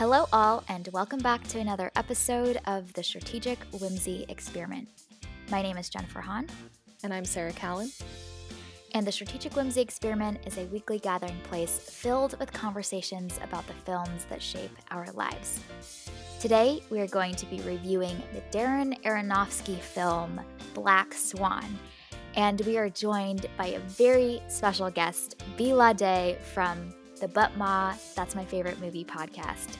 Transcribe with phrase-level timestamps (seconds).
[0.00, 4.88] Hello, all, and welcome back to another episode of the Strategic Whimsy Experiment.
[5.50, 6.46] My name is Jennifer Hahn.
[7.04, 7.90] And I'm Sarah Callan.
[8.94, 13.74] And the Strategic Whimsy Experiment is a weekly gathering place filled with conversations about the
[13.74, 15.60] films that shape our lives.
[16.40, 20.40] Today, we are going to be reviewing the Darren Aronofsky film
[20.72, 21.78] Black Swan.
[22.36, 25.72] And we are joined by a very special guest, B.
[25.72, 29.76] Ladae from the But Ma, That's My Favorite Movie podcast.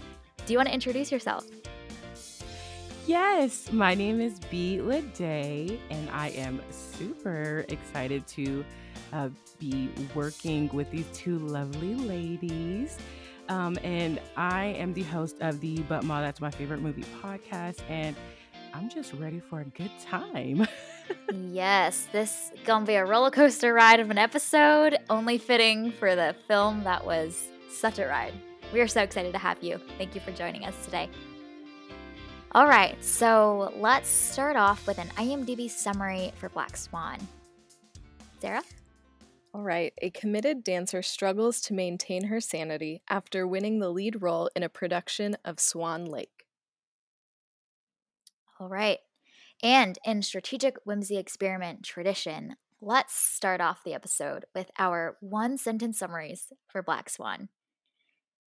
[0.50, 1.46] Do you want to introduce yourself?
[3.06, 4.80] Yes, my name is B.
[4.82, 8.64] Ladae, and I am super excited to
[9.12, 9.28] uh,
[9.60, 12.98] be working with these two lovely ladies.
[13.48, 17.78] Um, and I am the host of the But Ma, That's My Favorite Movie podcast,
[17.88, 18.16] and
[18.74, 20.66] I'm just ready for a good time.
[21.32, 26.34] yes, this gonna be a roller coaster ride of an episode, only fitting for the
[26.48, 27.40] film that was
[27.71, 28.34] such a ride.
[28.73, 29.80] We are so excited to have you.
[29.99, 31.09] Thank you for joining us today.
[32.52, 37.18] All right, so let's start off with an IMDb summary for Black Swan.
[38.40, 38.62] Sarah?
[39.52, 44.49] All right, a committed dancer struggles to maintain her sanity after winning the lead role
[44.54, 46.46] in a production of Swan Lake.
[48.60, 48.99] All right,
[49.62, 55.99] and in strategic whimsy experiment tradition, let's start off the episode with our one sentence
[55.99, 57.49] summaries for Black Swan.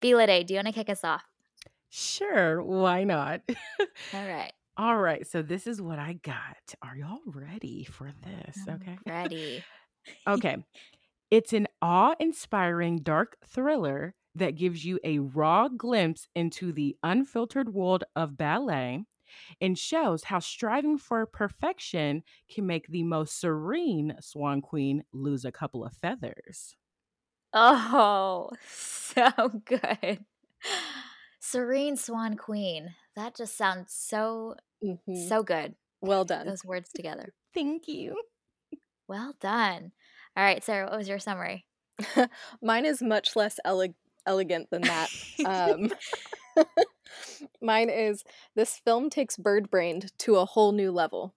[0.02, 0.44] Day, eh?
[0.44, 1.24] do you want to kick us off?
[1.90, 3.42] Sure, why not?
[4.14, 4.52] All right.
[4.78, 6.74] All right, so this is what I got.
[6.82, 8.58] Are y'all ready for this?
[8.68, 8.98] Okay.
[9.06, 9.64] Ready.
[10.28, 10.58] okay.
[11.30, 17.74] It's an awe inspiring dark thriller that gives you a raw glimpse into the unfiltered
[17.74, 19.04] world of ballet
[19.60, 25.52] and shows how striving for perfection can make the most serene swan queen lose a
[25.52, 26.76] couple of feathers.
[27.54, 29.30] Oh, so
[29.66, 30.26] good.
[31.40, 32.96] Serene Swan Queen.
[33.16, 35.28] That just sounds so mm-hmm.
[35.28, 35.76] so good.
[36.02, 36.48] Well done.
[36.48, 37.34] Those words together.
[37.54, 38.16] Thank you.
[39.08, 39.92] Well done.
[40.38, 41.66] All right, Sarah, what was your summary?
[42.62, 43.96] Mine is much less ele-
[44.26, 45.10] elegant than that.
[45.46, 45.92] um,
[47.62, 48.24] mine is
[48.56, 51.36] this film takes bird brained to a whole new level.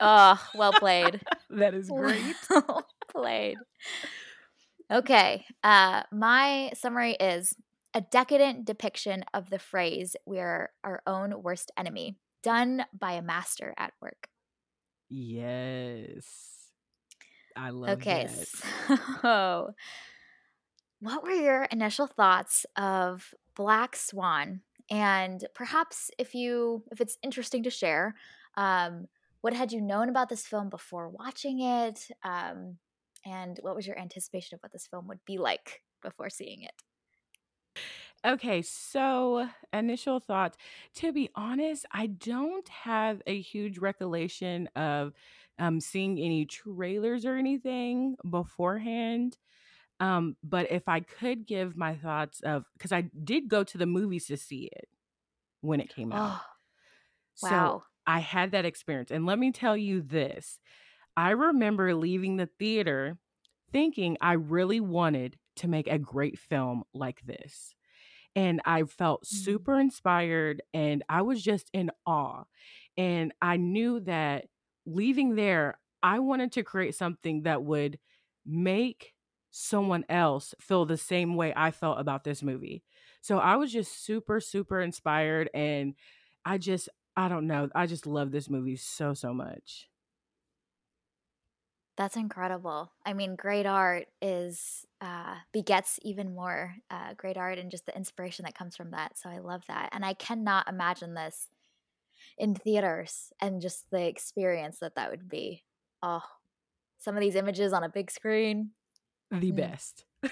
[0.00, 1.20] Oh, well played.
[1.50, 2.34] that is great.
[2.50, 3.58] Well played.
[4.90, 5.44] Okay.
[5.62, 7.54] Uh, my summary is
[7.94, 13.74] a decadent depiction of the phrase, we're our own worst enemy, done by a master
[13.76, 14.28] at work.
[15.10, 16.52] Yes.
[17.54, 18.28] I love okay,
[18.88, 18.98] that.
[19.20, 19.74] So,
[21.00, 24.62] what were your initial thoughts of Black Swan?
[24.90, 28.14] And perhaps if you if it's interesting to share,
[28.56, 29.06] um,
[29.42, 32.08] what had you known about this film before watching it?
[32.22, 32.78] Um,
[33.24, 36.82] and what was your anticipation of what this film would be like before seeing it?
[38.24, 40.56] Okay, so initial thoughts.
[40.96, 45.12] To be honest, I don't have a huge recollection of
[45.58, 49.38] um, seeing any trailers or anything beforehand.
[50.00, 53.86] Um, but if I could give my thoughts of, because I did go to the
[53.86, 54.88] movies to see it
[55.62, 56.22] when it came out.
[56.22, 56.44] Oh,
[57.42, 57.74] wow.
[57.74, 59.10] So I had that experience.
[59.10, 60.58] And let me tell you this
[61.16, 63.18] I remember leaving the theater
[63.72, 67.74] thinking I really wanted to make a great film like this.
[68.34, 69.36] And I felt mm-hmm.
[69.36, 72.44] super inspired and I was just in awe.
[72.96, 74.46] And I knew that
[74.86, 77.98] leaving there, I wanted to create something that would
[78.46, 79.14] make
[79.50, 82.82] someone else feel the same way I felt about this movie.
[83.20, 85.50] So I was just super, super inspired.
[85.54, 85.94] And
[86.44, 89.88] I just, I don't know, I just love this movie so, so much.
[92.02, 92.90] That's incredible.
[93.06, 97.96] I mean, great art is uh, begets even more uh, great art and just the
[97.96, 99.16] inspiration that comes from that.
[99.16, 101.46] So I love that, and I cannot imagine this
[102.36, 105.62] in theaters and just the experience that that would be.
[106.02, 106.24] Oh,
[106.98, 108.70] some of these images on a big screen,
[109.30, 109.56] the mm.
[109.56, 110.04] best.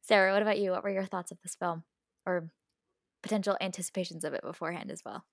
[0.00, 0.70] Sarah, what about you?
[0.70, 1.82] What were your thoughts of this film,
[2.24, 2.48] or
[3.22, 5.26] potential anticipations of it beforehand as well?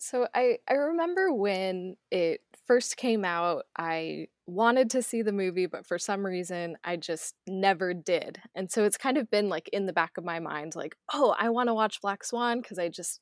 [0.00, 5.66] So I I remember when it first came out, I wanted to see the movie,
[5.66, 8.40] but for some reason I just never did.
[8.54, 11.34] And so it's kind of been like in the back of my mind like, "Oh,
[11.38, 13.20] I want to watch Black Swan because I just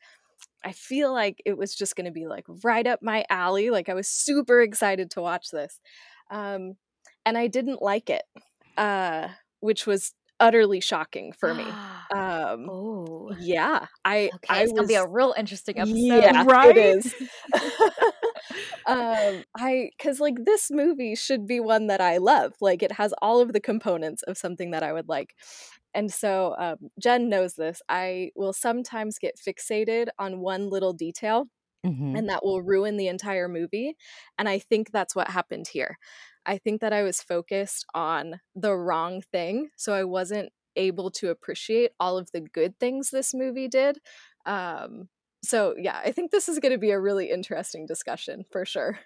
[0.64, 3.70] I feel like it was just going to be like right up my alley.
[3.70, 5.80] Like I was super excited to watch this.
[6.30, 6.74] Um
[7.26, 8.22] and I didn't like it.
[8.76, 9.28] Uh
[9.60, 11.66] which was utterly shocking for me.
[12.10, 14.30] Um, oh, yeah, I.
[14.34, 15.96] Okay, I it's was, gonna be a real interesting episode.
[15.96, 16.76] Yeah, right.
[16.76, 17.14] It is.
[18.86, 22.54] um, I because like this movie should be one that I love.
[22.60, 25.34] Like it has all of the components of something that I would like.
[25.94, 27.82] And so um, Jen knows this.
[27.88, 31.46] I will sometimes get fixated on one little detail,
[31.86, 32.16] mm-hmm.
[32.16, 33.96] and that will ruin the entire movie.
[34.38, 35.98] And I think that's what happened here.
[36.46, 39.68] I think that I was focused on the wrong thing.
[39.76, 43.98] So I wasn't able to appreciate all of the good things this movie did.
[44.46, 45.08] Um,
[45.42, 48.98] so yeah, I think this is going to be a really interesting discussion for sure.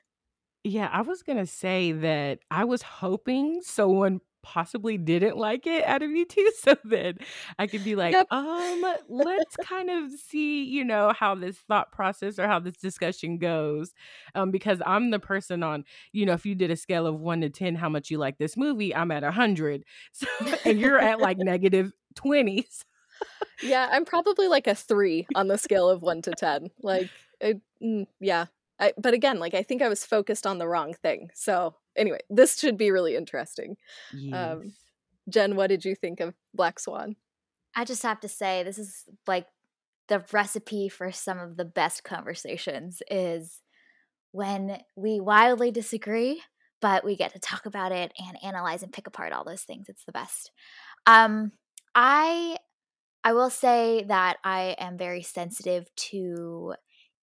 [0.64, 6.02] Yeah, I was gonna say that I was hoping someone possibly didn't like it out
[6.02, 7.18] of you two so then
[7.58, 8.26] I could be like, Yep.
[8.30, 13.38] um, let's kind of see, you know, how this thought process or how this discussion
[13.38, 13.92] goes.
[14.34, 17.40] Um, because I'm the person on, you know, if you did a scale of one
[17.42, 19.84] to 10, how much you like this movie, I'm at a hundred.
[20.12, 20.26] So,
[20.64, 22.84] and you're at like negative 20s.
[23.62, 26.70] Yeah, I'm probably like a three on the scale of one to 10.
[26.82, 27.08] Like,
[27.40, 28.46] it, mm, yeah,
[28.82, 31.30] I, but again, like I think I was focused on the wrong thing.
[31.34, 33.76] So anyway, this should be really interesting.
[34.12, 34.34] Um, yes.
[34.34, 34.72] Um,
[35.28, 37.14] Jen, what did you think of Black Swan?
[37.76, 39.46] I just have to say, this is like
[40.08, 43.62] the recipe for some of the best conversations is
[44.32, 46.42] when we wildly disagree,
[46.80, 49.88] but we get to talk about it and analyze and pick apart all those things.
[49.88, 50.50] It's the best.
[51.06, 51.52] Um,
[51.94, 52.56] I
[53.24, 56.74] I will say that I am very sensitive to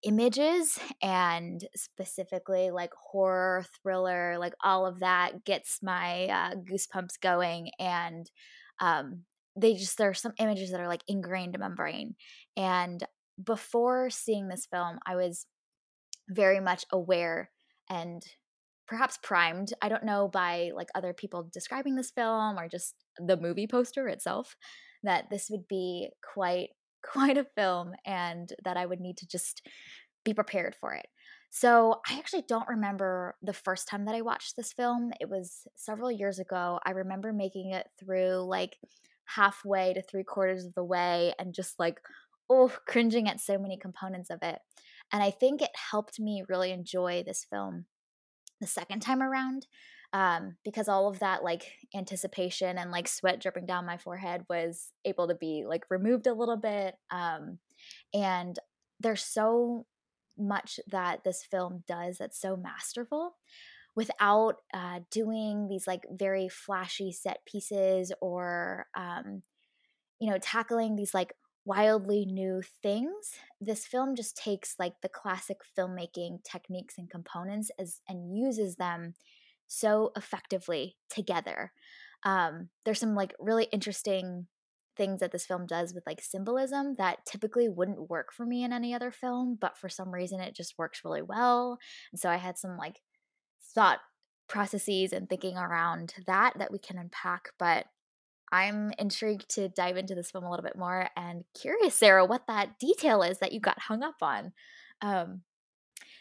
[0.04, 7.70] images and specifically like horror thriller like all of that gets my uh, goosebumps going
[7.80, 8.32] and
[8.80, 9.24] um,
[9.56, 12.16] they just there are some images that are like ingrained in my brain.
[12.56, 13.04] And
[13.44, 15.46] before seeing this film i was
[16.30, 17.50] very much aware
[17.90, 18.24] and
[18.88, 23.38] perhaps primed i don't know by like other people describing this film or just the
[23.38, 24.56] movie poster itself
[25.04, 26.70] that this would be quite
[27.04, 29.66] quite a film and that I would need to just
[30.24, 31.08] be prepared for it.
[31.52, 35.12] So, I actually don't remember the first time that I watched this film.
[35.20, 36.80] It was several years ago.
[36.86, 38.78] I remember making it through like
[39.26, 42.00] halfway to three quarters of the way and just like,
[42.50, 44.60] oh, cringing at so many components of it.
[45.12, 47.86] And I think it helped me really enjoy this film
[48.62, 49.66] the second time around
[50.14, 54.92] um, because all of that like anticipation and like sweat dripping down my forehead was
[55.06, 56.96] able to be like removed a little bit.
[57.12, 57.60] Um,
[58.14, 58.58] and
[59.00, 59.86] there's so
[60.38, 63.36] much that this film does that's so masterful
[63.96, 69.44] without uh, doing these like very flashy set pieces or um,
[70.20, 71.34] you know tackling these like
[71.66, 78.00] wildly new things this film just takes like the classic filmmaking techniques and components as
[78.08, 79.14] and uses them
[79.70, 81.72] so effectively together.
[82.26, 84.48] Um, there's some like really interesting
[84.98, 88.74] things that this film does with like symbolism that typically wouldn't work for me in
[88.74, 91.78] any other film, but for some reason it just works really well.
[92.12, 93.00] And so I had some like
[93.74, 94.00] thought
[94.50, 97.52] processes and thinking around that that we can unpack.
[97.58, 97.86] But
[98.52, 102.48] I'm intrigued to dive into this film a little bit more and curious, Sarah, what
[102.48, 104.52] that detail is that you got hung up on.
[105.02, 105.44] Um,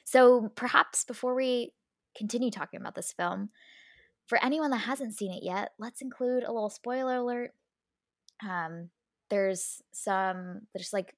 [0.05, 1.73] so perhaps before we
[2.19, 3.51] continue talking about this film.
[4.27, 7.53] For anyone that hasn't seen it yet, let's include a little spoiler alert.
[8.47, 8.91] Um,
[9.31, 11.17] there's some, there's like,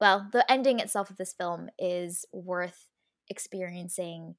[0.00, 2.88] well, the ending itself of this film is worth
[3.30, 4.34] experiencing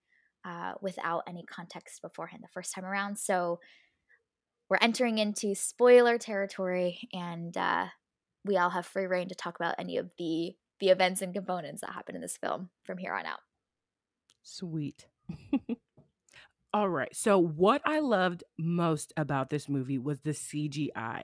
[0.45, 3.17] uh, without any context beforehand the first time around.
[3.17, 3.59] So
[4.69, 7.87] we're entering into spoiler territory, and uh,
[8.43, 11.81] we all have free reign to talk about any of the the events and components
[11.81, 13.39] that happen in this film from here on out.
[14.41, 15.05] Sweet.
[16.73, 17.15] All right.
[17.15, 21.23] So, what I loved most about this movie was the CGI.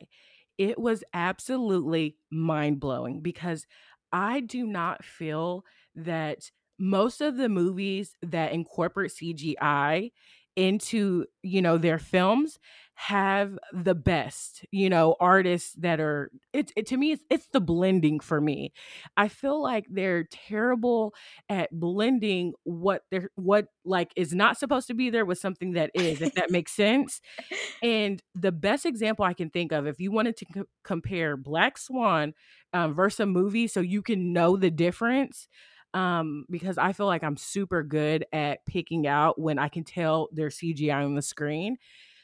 [0.57, 3.65] It was absolutely mind blowing because
[4.11, 5.65] I do not feel
[5.95, 10.11] that most of the movies that incorporate CGI
[10.59, 12.59] into you know their films
[12.95, 17.61] have the best you know artists that are it, it to me it's, it's the
[17.61, 18.73] blending for me.
[19.15, 21.13] I feel like they're terrible
[21.47, 25.91] at blending what they're what like is not supposed to be there with something that
[25.93, 27.21] is if that makes sense.
[27.81, 31.77] And the best example i can think of if you wanted to co- compare black
[31.77, 32.33] swan
[32.73, 35.47] um, versus a movie so you can know the difference
[35.93, 40.29] um, because I feel like I'm super good at picking out when I can tell
[40.31, 41.77] there's CGI on the screen.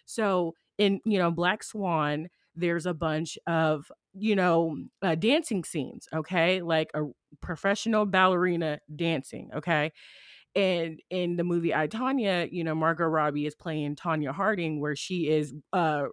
[0.06, 6.08] So in you know Black Swan, there's a bunch of you know uh, dancing scenes,
[6.14, 7.04] okay, like a
[7.42, 9.92] professional ballerina dancing, okay.
[10.56, 14.96] And in the movie I Tonya, you know Margot Robbie is playing Tonya Harding, where
[14.96, 16.06] she is uh,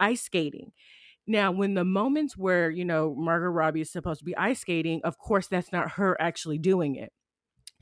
[0.00, 0.72] ice skating.
[1.26, 5.00] Now, when the moments where, you know, Margot Robbie is supposed to be ice skating,
[5.04, 7.12] of course, that's not her actually doing it.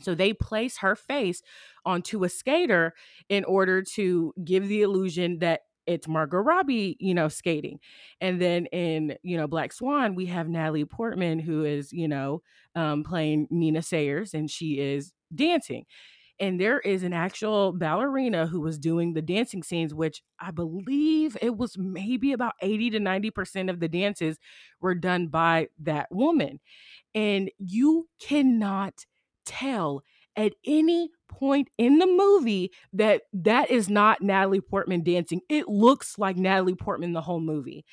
[0.00, 1.42] So they place her face
[1.84, 2.94] onto a skater
[3.28, 7.78] in order to give the illusion that it's Margot Robbie, you know, skating.
[8.20, 12.42] And then in, you know, Black Swan, we have Natalie Portman, who is, you know,
[12.74, 15.84] um, playing Nina Sayers, and she is dancing.
[16.40, 21.36] And there is an actual ballerina who was doing the dancing scenes, which I believe
[21.40, 24.38] it was maybe about 80 to 90% of the dances
[24.80, 26.60] were done by that woman.
[27.14, 29.06] And you cannot
[29.46, 30.02] tell
[30.36, 35.40] at any point in the movie that that is not Natalie Portman dancing.
[35.48, 37.84] It looks like Natalie Portman the whole movie.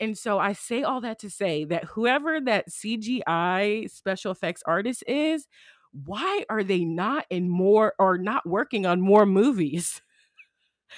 [0.00, 5.04] And so I say all that to say that whoever that CGI special effects artist
[5.06, 5.46] is,
[5.92, 10.00] why are they not in more or not working on more movies?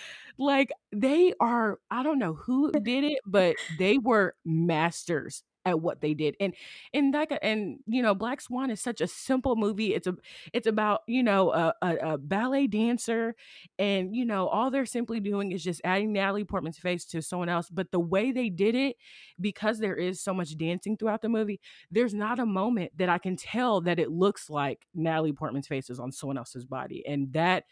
[0.39, 6.01] like they are, I don't know who did it, but they were masters at what
[6.01, 6.55] they did and
[6.93, 10.15] and like and you know black swan is such a simple movie it's a
[10.53, 13.35] it's about you know a, a, a, ballet dancer
[13.79, 17.49] and you know all they're simply doing is just adding natalie portman's face to someone
[17.49, 18.97] else but the way they did it
[19.41, 23.19] because there is so much dancing throughout the movie there's not a moment that i
[23.19, 27.33] can tell that it looks like natalie portman's face is on someone else's body and
[27.33, 27.65] that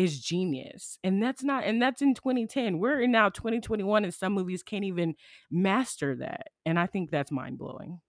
[0.00, 0.98] is genius.
[1.04, 2.78] And that's not and that's in 2010.
[2.78, 5.14] We're in now 2021 and some movies can't even
[5.50, 6.48] master that.
[6.64, 8.00] And I think that's mind-blowing.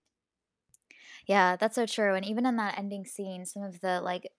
[1.26, 2.14] Yeah, that's so true.
[2.14, 4.32] And even in that ending scene, some of the like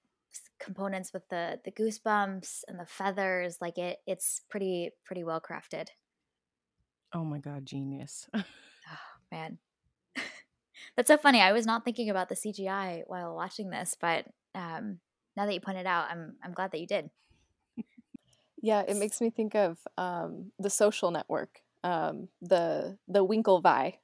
[0.59, 5.89] components with the the goosebumps and the feathers, like it it's pretty pretty well crafted.
[7.13, 8.27] Oh my god, genius.
[8.33, 8.43] oh,
[9.31, 9.59] man.
[10.95, 11.41] that's so funny.
[11.41, 14.99] I was not thinking about the CGI while watching this, but um
[15.35, 17.09] now that you pointed out, I'm I'm glad that you did.
[18.63, 23.95] Yeah, it makes me think of um, the Social Network, um, the the Winklevi.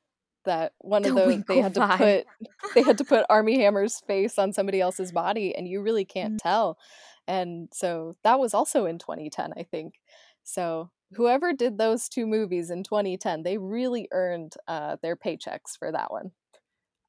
[0.44, 2.26] That one of the those they had to put
[2.76, 6.36] they had to put Armie Hammer's face on somebody else's body, and you really can't
[6.36, 6.40] mm.
[6.44, 6.78] tell.
[7.26, 9.96] And so that was also in 2010, I think.
[10.44, 15.92] So whoever did those two movies in 2010, they really earned uh, their paychecks for
[15.92, 16.32] that one.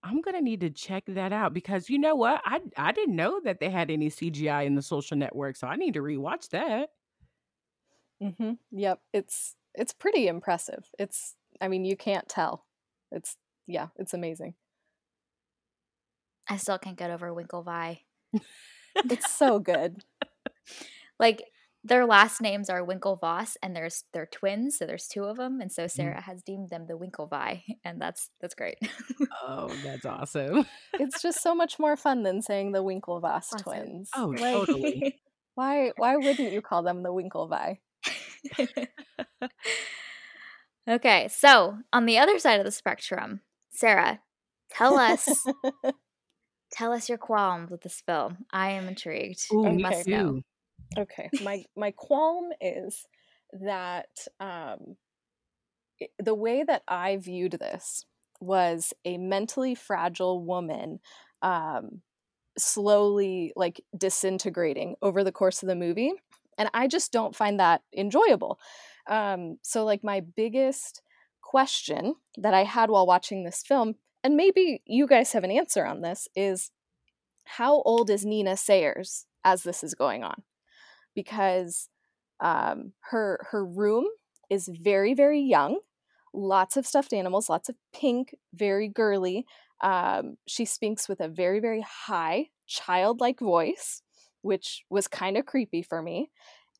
[0.04, 2.40] I'm gonna need to check that out because you know what?
[2.44, 5.74] I I didn't know that they had any CGI in the social network, so I
[5.74, 6.90] need to rewatch that.
[8.22, 8.58] Mhm.
[8.72, 9.00] Yep.
[9.12, 10.90] It's it's pretty impressive.
[10.98, 12.66] It's I mean, you can't tell.
[13.12, 13.36] It's
[13.66, 14.54] yeah, it's amazing.
[16.48, 18.00] I still can't get over Winklevi.
[19.08, 20.04] It's so good.
[21.18, 21.42] Like
[21.84, 25.70] their last names are Winklevoss and there's they're twins, so there's two of them and
[25.70, 25.90] so mm.
[25.90, 28.78] Sarah has deemed them the Winklevi and that's that's great.
[29.46, 30.64] Oh, that's awesome.
[30.98, 33.58] It's just so much more fun than saying the Winklevoss Awesome.
[33.58, 34.10] twins.
[34.16, 35.20] Oh, Like totally.
[35.56, 37.78] why why wouldn't you call them the Winklevi?
[40.88, 44.20] okay, so on the other side of the spectrum, Sarah,
[44.70, 45.28] tell us
[46.72, 48.38] tell us your qualms with this film.
[48.52, 49.40] I am intrigued.
[49.52, 49.76] Ooh, okay.
[49.76, 50.40] must know.
[50.98, 53.06] Okay, my my qualm is
[53.52, 54.96] that um,
[56.18, 58.04] the way that I viewed this
[58.40, 61.00] was a mentally fragile woman
[61.42, 62.00] um,
[62.58, 66.12] slowly like disintegrating over the course of the movie
[66.60, 68.60] and I just don't find that enjoyable.
[69.08, 71.00] Um, so, like, my biggest
[71.40, 75.86] question that I had while watching this film, and maybe you guys have an answer
[75.86, 76.70] on this, is
[77.44, 80.42] how old is Nina Sayers as this is going on?
[81.14, 81.88] Because
[82.40, 84.04] um, her her room
[84.50, 85.80] is very very young,
[86.34, 89.46] lots of stuffed animals, lots of pink, very girly.
[89.82, 94.02] Um, she speaks with a very very high childlike voice
[94.42, 96.30] which was kind of creepy for me.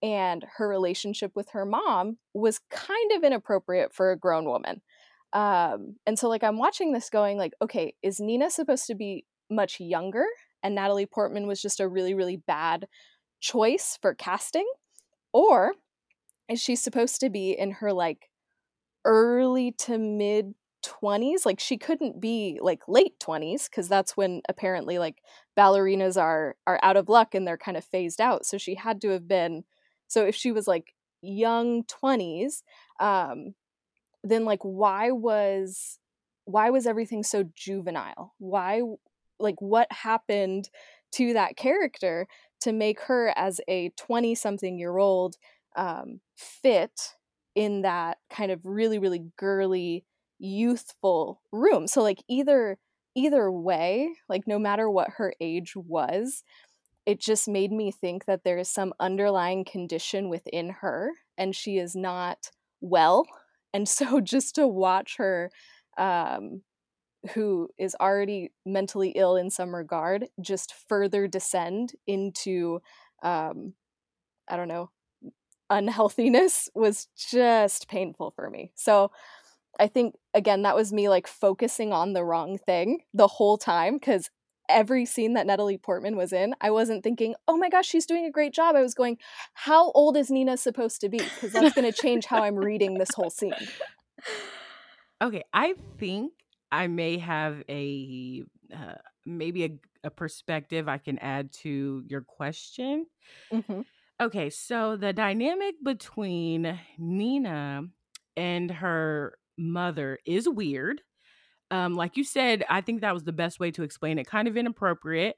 [0.02, 4.80] And her relationship with her mom was kind of inappropriate for a grown woman.
[5.32, 9.26] Um, and so, like, I'm watching this going, like, okay, is Nina supposed to be
[9.50, 10.24] much younger?
[10.62, 12.88] And Natalie Portman was just a really, really bad
[13.40, 14.66] choice for casting?
[15.32, 15.72] Or
[16.48, 18.30] is she supposed to be in her like
[19.04, 24.98] early to mid 20s like she couldn't be like late 20s because that's when apparently
[24.98, 25.22] like
[25.58, 29.00] ballerinas are are out of luck and they're kind of phased out so she had
[29.00, 29.64] to have been
[30.08, 32.62] so if she was like young 20s
[32.98, 33.54] um
[34.22, 35.98] then like why was
[36.44, 38.34] why was everything so juvenile?
[38.38, 38.82] Why
[39.38, 40.68] like what happened
[41.12, 42.26] to that character
[42.60, 45.36] to make her as a 20 something year old
[45.76, 47.14] um fit
[47.54, 50.04] in that kind of really really girly
[50.40, 51.86] youthful room.
[51.86, 52.78] So like either
[53.16, 56.44] either way like no matter what her age was
[57.06, 61.78] it just made me think that there is some underlying condition within her and she
[61.78, 63.26] is not well.
[63.74, 65.50] And so just to watch her
[65.98, 66.62] um
[67.34, 72.80] who is already mentally ill in some regard just further descend into
[73.22, 73.74] um
[74.48, 74.90] i don't know
[75.70, 78.72] unhealthiness was just painful for me.
[78.74, 79.12] So
[79.78, 83.94] i think again that was me like focusing on the wrong thing the whole time
[83.94, 84.30] because
[84.68, 88.24] every scene that natalie portman was in i wasn't thinking oh my gosh she's doing
[88.24, 89.18] a great job i was going
[89.54, 92.98] how old is nina supposed to be because that's going to change how i'm reading
[92.98, 93.68] this whole scene
[95.22, 96.32] Okay, I think
[96.72, 98.42] I may have a
[98.74, 98.94] uh,
[99.26, 99.70] maybe a,
[100.04, 103.06] a perspective I can add to your question.
[103.50, 103.82] Mhm.
[104.20, 107.84] Okay, so the dynamic between Nina
[108.36, 111.02] and her mother is weird.
[111.70, 114.26] Um, like you said, I think that was the best way to explain it.
[114.26, 115.36] Kind of inappropriate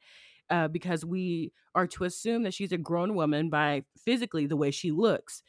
[0.49, 4.71] uh, because we are to assume that she's a grown woman by physically the way
[4.71, 5.43] she looks.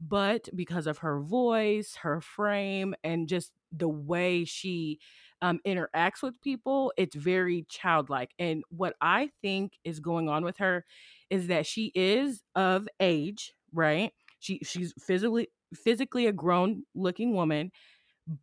[0.00, 4.98] But because of her voice, her frame, and just the way she
[5.42, 8.30] um, interacts with people, it's very childlike.
[8.38, 10.84] And what I think is going on with her
[11.28, 14.12] is that she is of age, right?
[14.38, 17.70] She she's physically physically a grown looking woman,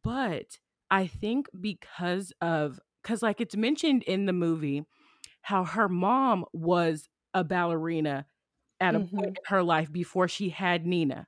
[0.03, 0.59] but
[0.91, 4.83] I think because of because like it's mentioned in the movie
[5.43, 8.27] how her mom was a ballerina
[8.81, 9.37] at a point Mhm.
[9.37, 11.27] in her life before she had Nina.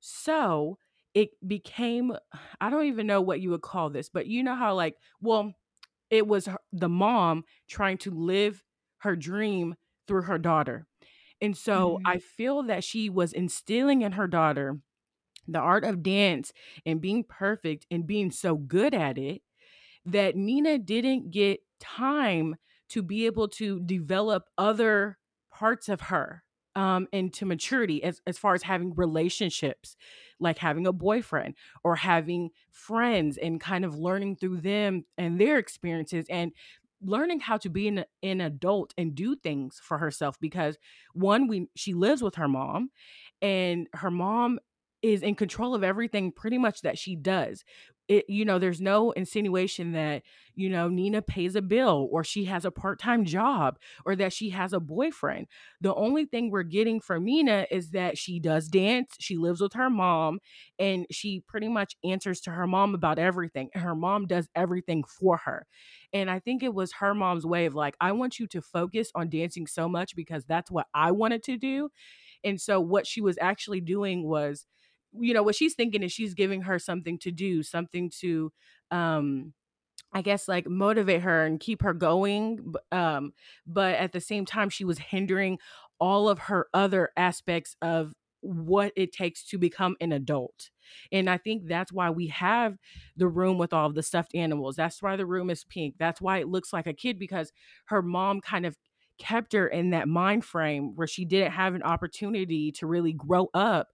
[0.00, 0.78] So
[1.14, 2.14] it became
[2.60, 5.54] I don't even know what you would call this, but you know how like well,
[6.10, 8.64] it was her, the mom trying to live
[8.98, 9.76] her dream
[10.08, 10.86] through her daughter.
[11.40, 12.06] And so Mhm.
[12.06, 14.78] I feel that she was instilling in her daughter
[15.48, 16.52] the art of dance
[16.86, 19.42] and being perfect and being so good at it
[20.06, 22.56] that Nina didn't get time
[22.90, 25.18] to be able to develop other
[25.52, 26.42] parts of her
[26.76, 29.96] um into maturity as as far as having relationships
[30.40, 35.58] like having a boyfriend or having friends and kind of learning through them and their
[35.58, 36.52] experiences and
[37.00, 40.76] learning how to be an, an adult and do things for herself because
[41.12, 42.90] one we she lives with her mom
[43.42, 44.58] and her mom
[45.04, 47.62] is in control of everything pretty much that she does.
[48.06, 50.22] It you know there's no insinuation that
[50.54, 54.50] you know Nina pays a bill or she has a part-time job or that she
[54.50, 55.46] has a boyfriend.
[55.80, 59.72] The only thing we're getting from Nina is that she does dance she lives with
[59.74, 60.40] her mom
[60.78, 65.04] and she pretty much answers to her mom about everything and her mom does everything
[65.04, 65.66] for her.
[66.12, 69.10] And I think it was her mom's way of like I want you to focus
[69.14, 71.88] on dancing so much because that's what I wanted to do.
[72.44, 74.66] And so what she was actually doing was
[75.18, 78.52] you know what she's thinking is she's giving her something to do something to
[78.90, 79.52] um
[80.12, 82.74] I guess like motivate her and keep her going.
[82.92, 83.32] Um,
[83.66, 85.58] but at the same time, she was hindering
[85.98, 90.70] all of her other aspects of what it takes to become an adult.
[91.10, 92.76] And I think that's why we have
[93.16, 94.76] the room with all the stuffed animals.
[94.76, 95.94] That's why the room is pink.
[95.98, 97.52] That's why it looks like a kid because
[97.86, 98.76] her mom kind of
[99.18, 103.48] kept her in that mind frame where she didn't have an opportunity to really grow
[103.54, 103.88] up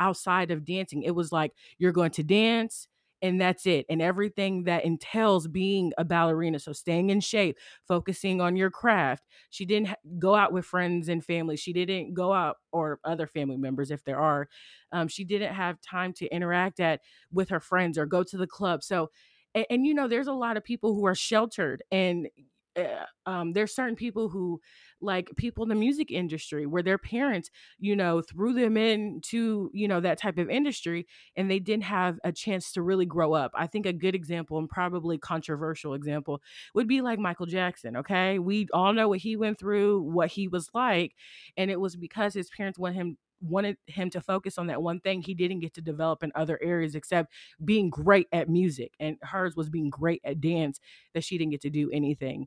[0.00, 1.02] outside of dancing.
[1.02, 2.88] It was like, you're going to dance
[3.24, 7.56] and that's it and everything that entails being a ballerina so staying in shape
[7.88, 12.12] focusing on your craft she didn't ha- go out with friends and family she didn't
[12.12, 14.48] go out or other family members if there are
[14.92, 17.00] um, she didn't have time to interact at
[17.32, 19.10] with her friends or go to the club so
[19.54, 22.28] and, and you know there's a lot of people who are sheltered and
[22.76, 24.60] uh, um, there's certain people who
[25.00, 29.86] like people in the music industry where their parents you know threw them into you
[29.86, 31.06] know that type of industry
[31.36, 33.52] and they didn't have a chance to really grow up.
[33.54, 36.42] I think a good example and probably controversial example
[36.74, 38.38] would be like Michael Jackson, okay?
[38.38, 41.14] We all know what he went through, what he was like,
[41.56, 45.00] and it was because his parents wanted him wanted him to focus on that one
[45.00, 47.30] thing he didn't get to develop in other areas except
[47.64, 50.80] being great at music and hers was being great at dance
[51.12, 52.46] that she didn't get to do anything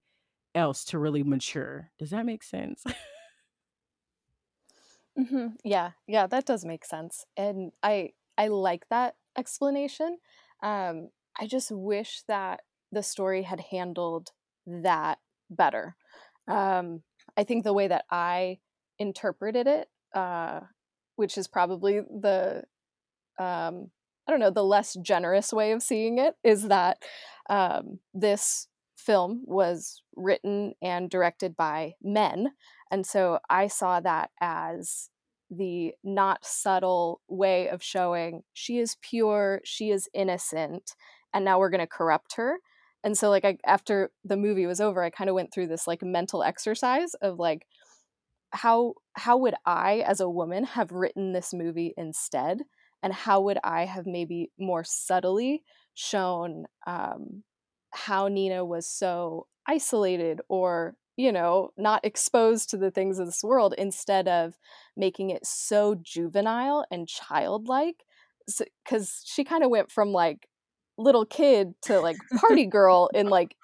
[0.57, 1.91] else to really mature.
[1.99, 2.83] Does that make sense?
[5.17, 5.57] Mhm.
[5.63, 7.25] Yeah, yeah, that does make sense.
[7.35, 10.19] And I I like that explanation.
[10.61, 14.31] Um, I just wish that the story had handled
[14.65, 15.95] that better.
[16.47, 17.03] Um,
[17.35, 18.59] I think the way that I
[18.99, 20.61] interpreted it, uh,
[21.15, 22.63] which is probably the
[23.39, 23.91] um,
[24.27, 27.03] I don't know, the less generous way of seeing it, is that
[27.49, 28.67] um, this
[29.07, 32.49] film was written and directed by men.
[32.91, 35.09] And so I saw that as
[35.49, 40.91] the not subtle way of showing she is pure, she is innocent,
[41.33, 42.57] and now we're going to corrupt her.
[43.03, 45.87] And so like I, after the movie was over, I kind of went through this
[45.87, 47.65] like mental exercise of like
[48.51, 52.63] how how would I as a woman have written this movie instead?
[53.01, 57.43] And how would I have maybe more subtly shown um,
[57.91, 63.43] how Nina was so isolated or you know, not exposed to the things of this
[63.43, 64.53] world instead of
[64.95, 68.05] making it so juvenile and childlike.
[68.45, 70.47] Because so, she kind of went from like
[70.97, 73.55] little kid to like party girl in like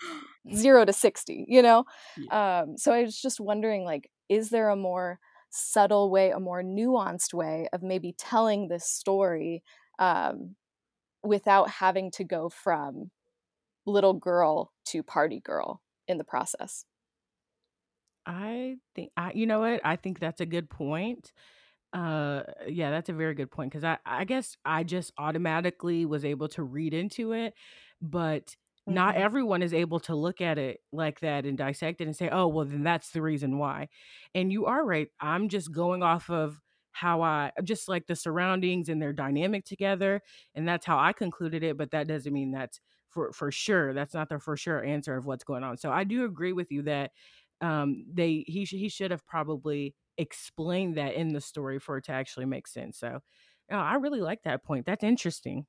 [0.54, 1.86] zero to 60, you know?
[2.18, 2.62] Yeah.
[2.64, 5.20] Um, so I was just wondering, like, is there a more
[5.52, 9.62] subtle way, a more nuanced way of maybe telling this story
[10.00, 10.56] um,
[11.24, 13.12] without having to go from
[13.86, 16.86] little girl to party girl in the process?
[18.26, 19.82] I think I you know what?
[19.84, 21.34] I think that's a good point.
[21.94, 26.26] Uh yeah, that's a very good point because I I guess I just automatically was
[26.26, 27.56] able to read into it,
[28.02, 28.56] but
[28.88, 29.18] not Mhm.
[29.18, 32.48] everyone is able to look at it like that and dissect it and say, "Oh,
[32.50, 33.90] well then that's the reason why."
[34.36, 35.10] And you are right.
[35.22, 36.60] I'm just going off of
[36.92, 40.22] how I just like the surroundings and their dynamic together,
[40.56, 42.80] and that's how I concluded it, but that doesn't mean that's
[43.14, 43.94] for for sure.
[43.94, 45.78] That's not the for sure answer of what's going on.
[45.78, 47.12] So I do agree with you that
[47.62, 52.12] um they he he should have probably explained that in the story for it to
[52.12, 53.00] actually make sense.
[53.00, 53.22] So
[53.72, 54.86] uh, I really like that point.
[54.86, 55.66] That's interesting.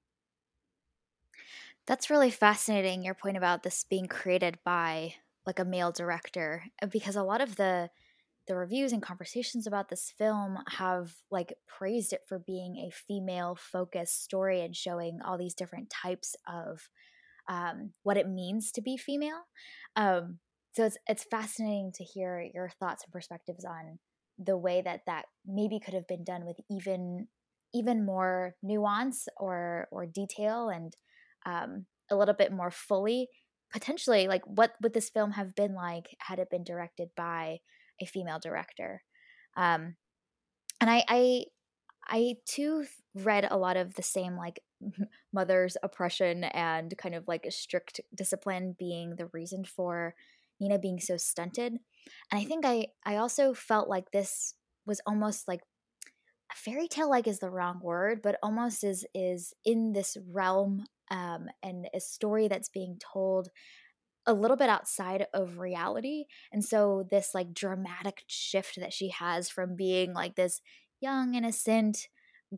[1.87, 5.14] That's really fascinating, your point about this being created by
[5.46, 7.90] like a male director, uh, because a lot of the
[8.46, 13.57] the reviews and conversations about this film have like praised it for being a female
[13.57, 16.88] focused story and showing all these different types of
[17.48, 19.42] um, what it means to be female.
[19.96, 20.38] Um,
[20.74, 23.98] so it's it's fascinating to hear your thoughts and perspectives on
[24.38, 27.28] the way that that maybe could have been done with even
[27.72, 30.96] even more nuance or or detail and
[31.46, 33.28] um, a little bit more fully
[33.72, 37.59] potentially like what would this film have been like had it been directed by
[38.00, 39.02] a female director
[39.57, 39.96] um,
[40.80, 41.44] and i i
[42.09, 44.61] i too read a lot of the same like
[45.33, 50.14] mother's oppression and kind of like a strict discipline being the reason for
[50.61, 51.73] nina being so stunted.
[52.31, 54.55] And i think i i also felt like this
[54.87, 55.61] was almost like
[56.53, 60.85] a fairy tale like is the wrong word but almost is is in this realm
[61.11, 63.49] um, and a story that's being told
[64.27, 66.25] a little bit outside of reality.
[66.53, 70.61] And so this like dramatic shift that she has from being like this
[71.01, 72.09] young innocent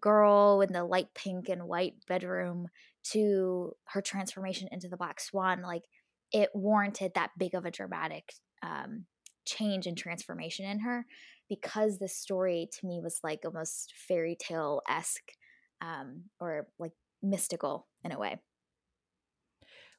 [0.00, 2.68] girl in the light pink and white bedroom
[3.12, 5.84] to her transformation into the black swan like
[6.32, 8.32] it warranted that big of a dramatic
[8.62, 9.04] um,
[9.44, 11.06] change and transformation in her
[11.48, 15.32] because the story to me was like almost fairy tale esque
[15.80, 18.38] um, or like mystical in a way.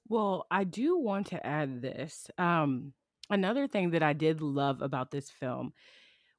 [0.10, 2.28] Well, I do want to add this.
[2.38, 2.94] Um,
[3.30, 5.74] another thing that I did love about this film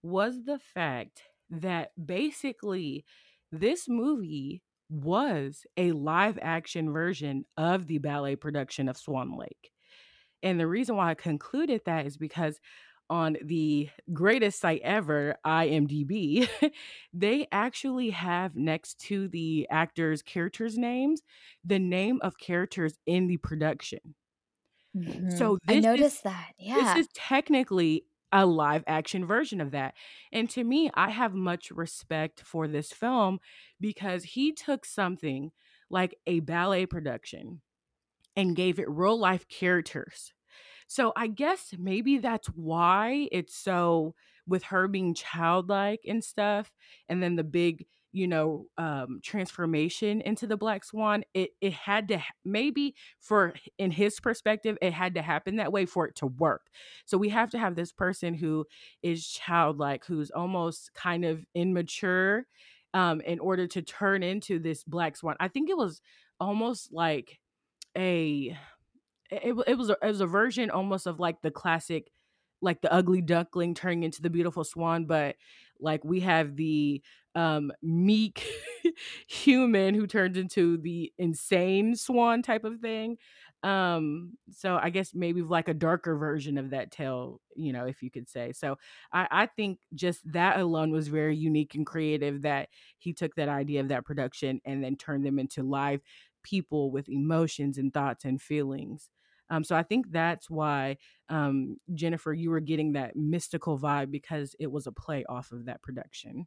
[0.03, 3.05] was the fact that basically
[3.52, 9.70] this movie was a live action version of the ballet production of Swan Lake.
[10.42, 12.61] And the reason why I concluded that is because
[13.11, 16.48] on the greatest site ever, IMDb,
[17.12, 21.22] they actually have next to the actors' characters' names
[21.64, 24.14] the name of characters in the production.
[24.96, 25.30] Mm-hmm.
[25.37, 26.52] So I this is noticed that.
[26.58, 26.94] Yeah.
[26.94, 29.95] This is technically a live action version of that.
[30.33, 33.41] And to me, I have much respect for this film
[33.81, 35.53] because he took something
[35.91, 37.61] like a ballet production
[38.37, 40.33] and gave it real life characters.
[40.87, 44.14] So I guess maybe that's why it's so
[44.47, 46.73] with her being childlike and stuff,
[47.09, 51.25] and then the big, you know, um, transformation into the Black Swan.
[51.35, 55.87] It it had to maybe for in his perspective, it had to happen that way
[55.87, 56.66] for it to work.
[57.05, 58.66] So we have to have this person who
[59.03, 62.47] is childlike, who's almost kind of immature,
[62.94, 65.37] um, in order to turn into this Black Swan.
[65.40, 66.01] I think it was
[66.40, 67.38] almost like
[67.97, 68.57] a
[69.31, 72.11] it, it was a, it was a version almost of like the classic
[72.61, 75.37] like the ugly duckling turning into the beautiful swan but
[75.81, 77.03] like we have the
[77.38, 78.44] um meek
[79.29, 83.16] human who turns into the insane swan type of thing
[83.62, 88.03] um so i guess maybe like a darker version of that tale you know if
[88.03, 88.77] you could say so
[89.12, 93.48] i i think just that alone was very unique and creative that he took that
[93.48, 96.01] idea of that production and then turned them into live
[96.42, 99.11] people with emotions and thoughts and feelings
[99.51, 100.98] um, so I think that's why
[101.31, 105.64] um, Jennifer, you were getting that mystical vibe because it was a play off of
[105.66, 106.46] that production.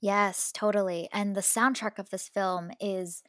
[0.00, 1.08] Yes, totally.
[1.12, 3.22] And the soundtrack of this film is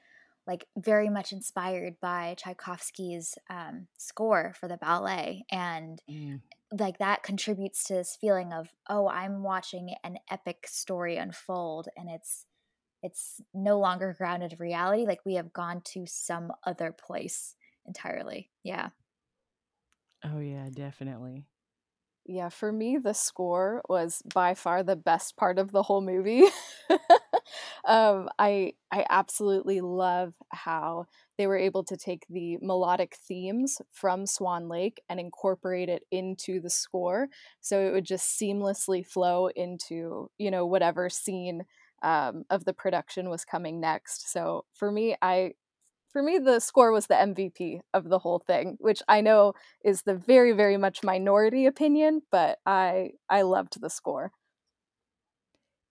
[0.48, 5.46] like very much inspired by Tchaikovsky's um, score for the ballet.
[5.52, 6.40] And Mm.
[6.72, 12.10] like that contributes to this feeling of, oh, I'm watching an epic story unfold and
[12.10, 12.48] it's
[13.04, 15.06] it's no longer grounded in reality.
[15.06, 17.56] Like we have gone to some other place
[17.86, 18.52] entirely.
[18.64, 18.92] Yeah.
[20.24, 21.50] Oh yeah, definitely.
[22.32, 26.44] Yeah, for me, the score was by far the best part of the whole movie.
[27.86, 31.08] um, I I absolutely love how
[31.40, 36.60] they were able to take the melodic themes from Swan Lake and incorporate it into
[36.60, 37.30] the score,
[37.62, 41.64] so it would just seamlessly flow into you know whatever scene
[42.04, 44.32] um, of the production was coming next.
[44.32, 45.54] So for me, I
[46.12, 50.04] for me the score was the MVP of the whole thing, which I know is
[50.04, 54.32] the very very much minority opinion, but I I loved the score.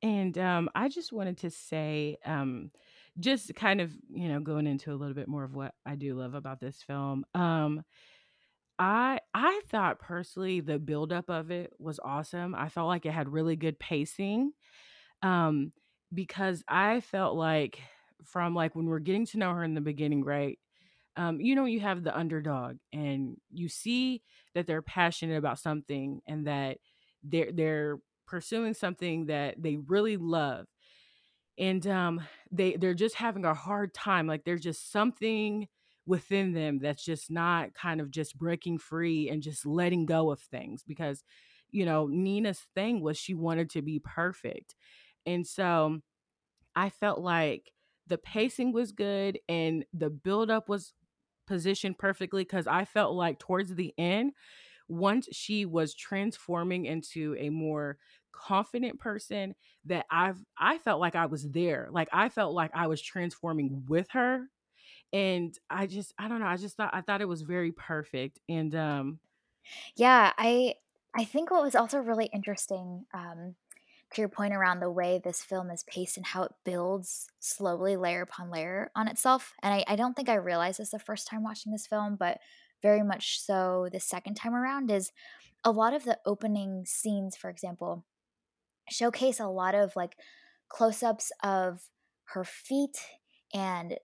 [0.02, 2.70] And um, I just wanted to say, um,
[3.18, 6.14] just kind of, you know, going into a little bit more of what I do
[6.14, 7.24] love about this film.
[7.34, 7.82] Um,
[8.78, 12.54] I I thought personally the buildup of it was awesome.
[12.54, 14.52] I felt like it had really good pacing.
[15.22, 15.72] Um,
[16.14, 17.80] because I felt like
[18.24, 20.58] from like when we're getting to know her in the beginning, right?
[21.16, 24.22] Um, you know, you have the underdog and you see
[24.54, 26.78] that they're passionate about something and that
[27.24, 30.66] they're they're pursuing something that they really love.
[31.58, 32.20] And um
[32.52, 34.26] they they're just having a hard time.
[34.26, 35.68] Like there's just something
[36.06, 40.40] within them that's just not kind of just breaking free and just letting go of
[40.40, 41.22] things because
[41.70, 44.74] you know, Nina's thing was she wanted to be perfect.
[45.26, 46.00] And so
[46.76, 47.72] I felt like
[48.08, 50.94] the pacing was good and the buildup was
[51.46, 54.34] positioned perfectly because I felt like towards the end,
[54.88, 57.98] once she was transforming into a more
[58.32, 59.54] confident person,
[59.86, 61.88] that I've I felt like I was there.
[61.92, 64.48] Like I felt like I was transforming with her.
[65.12, 68.40] And I just I don't know, I just thought I thought it was very perfect.
[68.48, 69.20] And um
[69.96, 70.76] Yeah, I
[71.14, 73.56] I think what was also really interesting, um,
[74.14, 77.96] to your point around the way this film is paced and how it builds slowly
[77.96, 79.52] layer upon layer on itself.
[79.62, 82.38] And I, I don't think I realized this the first time watching this film, but
[82.82, 85.12] very much so the second time around is
[85.64, 88.06] a lot of the opening scenes, for example,
[88.88, 90.16] showcase a lot of like
[90.68, 91.80] close-ups of
[92.24, 92.98] her feet
[93.54, 93.96] and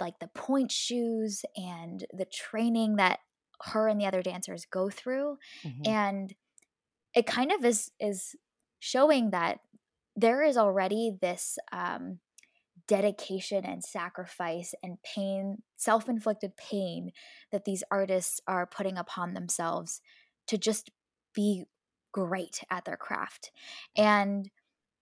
[0.00, 3.20] like the pointe shoes and the training that
[3.62, 6.34] her and the other dancers go through mhm, and
[7.14, 8.34] it kind of is is
[8.84, 9.60] showing that
[10.14, 12.18] there is already this um,
[12.86, 17.10] dedication and sacrifice and pain self-inflicted pain
[17.50, 20.02] that these artists are putting upon themselves
[20.46, 20.90] to just
[21.34, 21.64] be
[22.12, 23.50] great at their craft.
[23.96, 24.50] And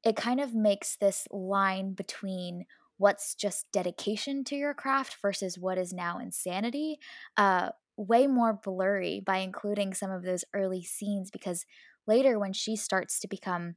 [0.05, 2.67] it kind of makes this line between
[2.99, 6.99] what's just dedication to your craft versus what is now insanity
[7.37, 11.67] uh, way more blurry by including some of those early scenes because
[12.07, 13.77] later when she starts to become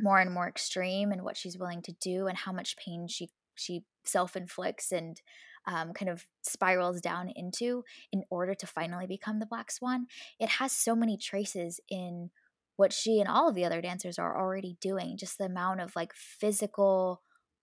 [0.00, 3.30] more and more extreme and what she's willing to do and how much pain she
[3.54, 5.22] she self-inflicts and
[5.66, 10.06] um, kind of spirals down into in order to finally become the black swan
[10.38, 12.30] it has so many traces in
[12.76, 15.96] what she and all of the other dancers are already doing just the amount of
[15.96, 17.22] like physical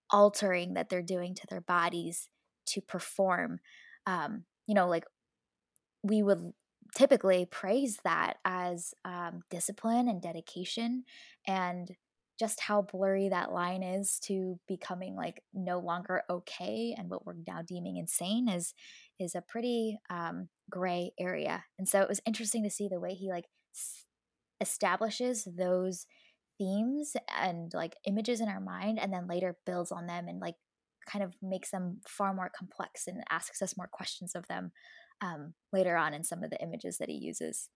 [0.10, 2.29] altering that they're doing to their bodies
[2.65, 3.60] to perform.
[4.06, 5.06] Um, you know like
[6.03, 6.53] we would
[6.95, 11.03] typically praise that as um, discipline and dedication
[11.47, 11.91] and
[12.39, 17.36] just how blurry that line is to becoming like no longer okay and what we're
[17.47, 18.73] now deeming insane is
[19.19, 21.63] is a pretty um, gray area.
[21.77, 24.06] And so it was interesting to see the way he like s-
[24.60, 26.08] establishes those
[26.58, 30.56] themes and like images in our mind and then later builds on them and like
[31.06, 34.71] kind of makes them far more complex and asks us more questions of them
[35.23, 37.69] um, later on in some of the images that he uses.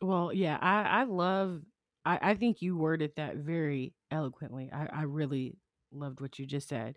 [0.00, 1.62] Well, yeah, I I love
[2.04, 4.70] I I think you worded that very eloquently.
[4.72, 5.56] I I really
[5.90, 6.96] loved what you just said.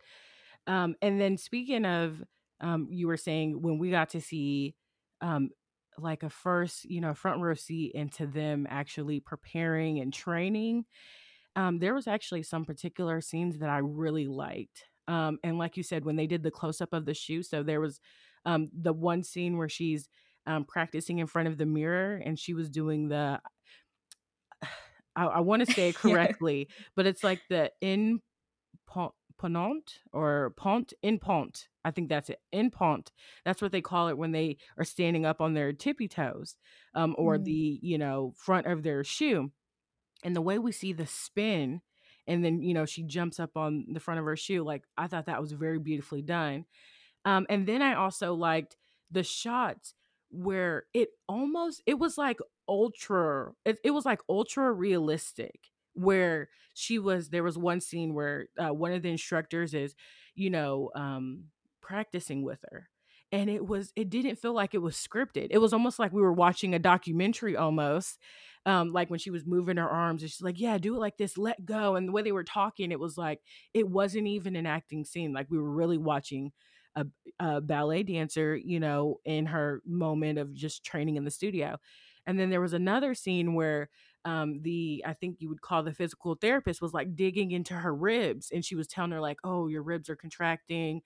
[0.67, 2.23] Um, and then speaking of,
[2.59, 4.75] um, you were saying when we got to see,
[5.21, 5.49] um,
[5.97, 10.85] like a first, you know, front row seat into them actually preparing and training,
[11.55, 14.85] um, there was actually some particular scenes that I really liked.
[15.07, 17.61] Um, and like you said, when they did the close up of the shoe, so
[17.63, 17.99] there was
[18.45, 20.07] um, the one scene where she's
[20.47, 23.39] um, practicing in front of the mirror and she was doing the,
[25.15, 26.11] I, I want to say it yeah.
[26.11, 28.21] correctly, but it's like the in
[28.87, 31.67] pont, ponant or pont in pont.
[31.83, 32.39] I think that's it.
[32.51, 33.11] In pont.
[33.43, 36.55] That's what they call it when they are standing up on their tippy toes,
[36.95, 37.43] um, or Mm.
[37.45, 39.51] the you know front of their shoe.
[40.23, 41.81] And the way we see the spin,
[42.25, 44.63] and then you know she jumps up on the front of her shoe.
[44.63, 46.65] Like I thought that was very beautifully done.
[47.25, 48.77] Um, and then I also liked
[49.11, 49.93] the shots
[50.29, 55.59] where it almost it was like ultra it, it was like ultra realistic
[55.93, 59.95] where she was there was one scene where uh, one of the instructors is
[60.33, 61.45] you know um
[61.81, 62.89] practicing with her
[63.31, 65.47] and it was it didn't feel like it was scripted.
[65.51, 68.19] It was almost like we were watching a documentary almost
[68.65, 71.17] um like when she was moving her arms and she's like yeah do it like
[71.17, 73.39] this let go and the way they were talking it was like
[73.73, 76.51] it wasn't even an acting scene like we were really watching
[76.95, 77.05] a,
[77.39, 81.77] a ballet dancer you know in her moment of just training in the studio
[82.27, 83.89] and then there was another scene where
[84.25, 87.93] um, the I think you would call the physical therapist was like digging into her
[87.93, 91.01] ribs and she was telling her like, "Oh, your ribs are contracting."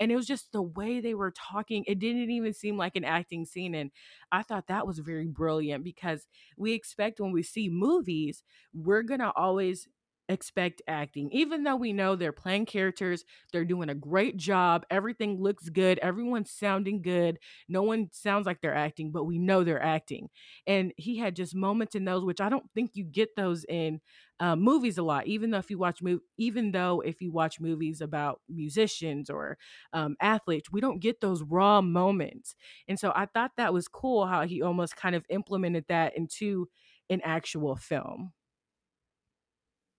[0.00, 1.84] And it was just the way they were talking.
[1.86, 3.90] It didn't even seem like an acting scene and
[4.32, 8.42] I thought that was very brilliant because we expect when we see movies,
[8.74, 9.88] we're to always
[10.28, 11.30] expect acting.
[11.32, 15.98] Even though we know they're playing characters, they're doing a great job, everything looks good,
[16.00, 17.38] everyone's sounding good,
[17.68, 20.28] no one sounds like they're acting, but we know they're acting.
[20.66, 24.00] And he had just moments in those, which I don't think you get those in
[24.40, 25.26] uh, movies a lot.
[25.26, 29.58] Even though if you watch mov- even though if you watch movies about musicians or
[29.92, 32.54] um, athletes, we don't get those raw moments.
[32.86, 36.68] And so I thought that was cool how he almost kind of implemented that into
[37.10, 38.32] an actual film.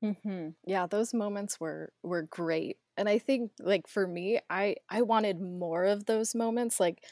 [0.04, 0.50] Mm-hmm.
[0.66, 2.78] Yeah, those moments were were great.
[2.98, 6.80] And I think like for me, I I wanted more of those moments.
[6.80, 7.04] Like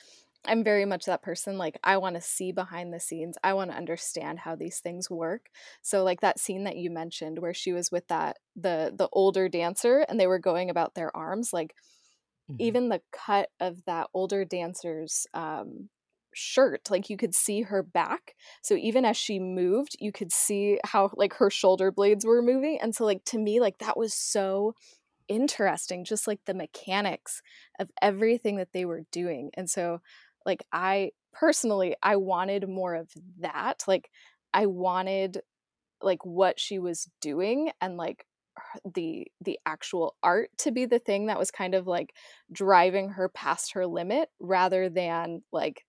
[0.45, 3.38] I'm very much that person like I want to see behind the scenes.
[3.43, 5.50] I want to understand how these things work.
[5.82, 9.50] So like that scene that you mentioned where she was with that the the older
[9.50, 11.76] dancer and they were going about their arms like
[12.47, 12.58] Mhm.
[12.60, 15.89] even the cut of that older dancer's um
[16.38, 18.36] shirt like you could see her back.
[18.62, 22.80] So even as she moved you could see how like her shoulder blades were moving
[22.82, 24.73] and so like to me like that was so
[25.28, 27.41] interesting just like the mechanics
[27.80, 30.00] of everything that they were doing and so
[30.45, 34.10] like i personally i wanted more of that like
[34.54, 35.41] i wanted
[36.02, 38.26] like what she was doing and like
[38.95, 42.13] the the actual art to be the thing that was kind of like
[42.52, 45.84] driving her past her limit rather than like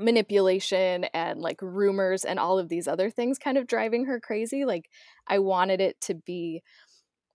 [0.00, 4.64] manipulation and like rumors and all of these other things kind of driving her crazy
[4.64, 4.88] like
[5.28, 6.62] i wanted it to be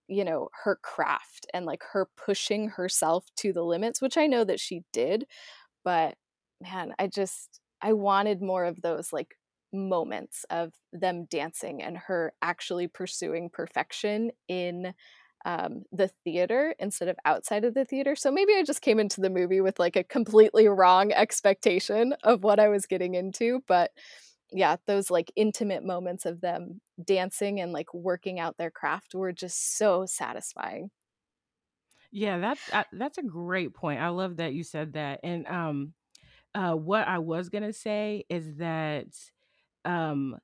[0.08, 4.43] you know her craft and like her pushing herself to the limits which i know
[4.43, 5.25] that she did
[5.84, 6.15] but
[6.62, 9.36] man i just i wanted more of those like
[9.71, 14.93] moments of them dancing and her actually pursuing perfection in
[15.45, 19.21] um, the theater instead of outside of the theater so maybe i just came into
[19.21, 23.91] the movie with like a completely wrong expectation of what i was getting into but
[24.51, 29.31] yeah those like intimate moments of them dancing and like working out their craft were
[29.34, 30.91] just so satisfying
[32.12, 33.99] Yeah, that's that that's a great point.
[34.01, 35.19] I love that you said that.
[35.23, 35.93] And um
[36.55, 39.08] uh what I was to say is that
[39.86, 40.38] um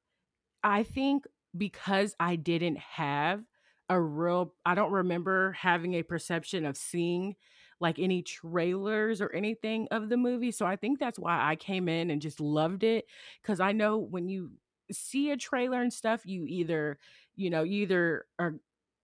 [0.63, 3.45] I think because I didn't have
[3.91, 7.35] a real I don't remember having a perception of seeing
[7.79, 10.51] like any trailers or anything of the movie.
[10.51, 13.05] So I think that's why I came in and just loved it
[13.43, 14.51] cuz I know when you
[14.91, 16.99] see a trailer and stuff you either,
[17.35, 18.55] you know, either are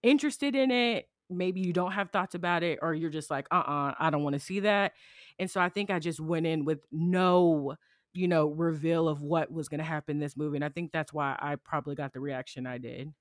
[0.04, 3.96] interested in it, maybe you don't have thoughts about it or you're just like, "Uh-uh,
[4.00, 4.94] I don't want to see that."
[5.40, 7.76] And so I think I just went in with no
[8.14, 11.14] you know, reveal of what was gonna happen in this movie, and I think that's
[11.14, 13.14] why I probably got the reaction I did.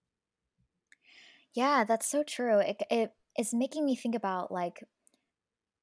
[1.57, 2.61] Yeah, that's so true.
[2.61, 4.85] It it is making me think about like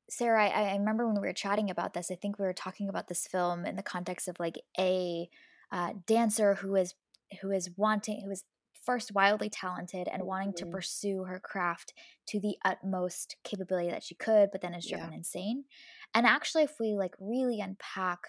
[0.09, 0.49] Sarah.
[0.49, 2.12] I, I remember when we were chatting about this.
[2.12, 5.29] I think we were talking about this film in the context of like a
[5.71, 6.93] uh, dancer who is
[7.41, 8.43] who is wanting who is
[8.86, 10.71] first wildly talented and wanting to Mhm.
[10.71, 11.93] pursue her craft
[12.27, 15.65] to the utmost capability that she could, but then is yeah driven insane.
[16.13, 18.19] And actually, if we like really unpack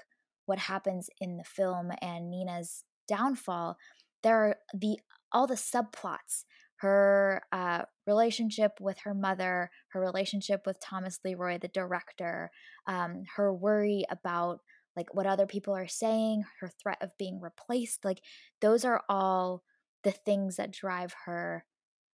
[0.47, 3.77] what happens in the film and Nina's downfall,
[4.23, 5.01] there are the
[5.33, 6.45] all the subplots
[6.85, 12.51] her uh, relationship with her mother, her relationship with Thomas Leroy, the director,
[12.87, 14.61] um, her worry about
[14.97, 18.05] like what other people are saying, her threat of being replaced.
[18.05, 18.21] Like
[18.61, 19.63] those are all
[20.05, 21.65] the things that drive her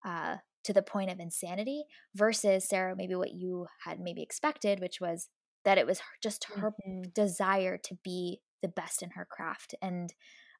[0.06, 1.84] uh, to the point of insanity.
[2.16, 5.30] Versus Sarah, maybe what you had maybe expected, which was
[5.64, 7.14] that it was just her Mhm.
[7.14, 10.14] desire to be the best in her craft, and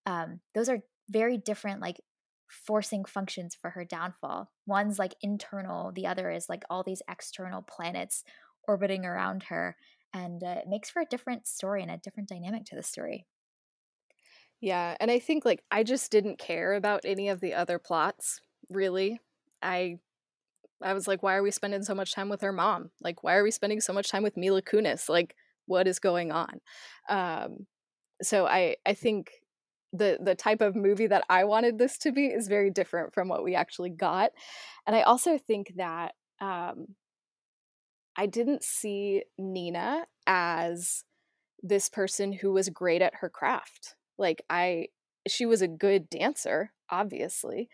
[0.06, 0.80] um, those are
[1.10, 1.82] very different.
[1.82, 2.00] Like
[2.56, 4.52] forcing functions for her downfall.
[4.66, 8.24] One's like internal, the other is like all these external planets
[8.68, 9.76] orbiting around her.
[10.14, 13.26] And uh, it makes for a different story and a different dynamic to the story.
[14.62, 18.40] Yeah, and I think like I just didn't care about any of the other plots,
[18.70, 19.20] really.
[19.62, 20.00] I
[20.82, 22.92] I was like, why are we spending so much time with her mom?
[23.02, 25.10] Like, why are we spending so much time with Mila Kunis?
[25.10, 25.36] Like,
[25.66, 26.62] what is going on?
[27.10, 27.68] Um,
[28.22, 29.32] so I I think
[29.98, 33.28] the the type of movie that I wanted this to be is very different from
[33.28, 34.32] what we actually got,
[34.86, 36.96] and I also think that um,
[38.16, 41.04] I didn't see Nina as
[41.62, 43.96] this person who was great at her craft.
[44.18, 44.88] Like I
[45.28, 47.70] she was a good dancer, obviously,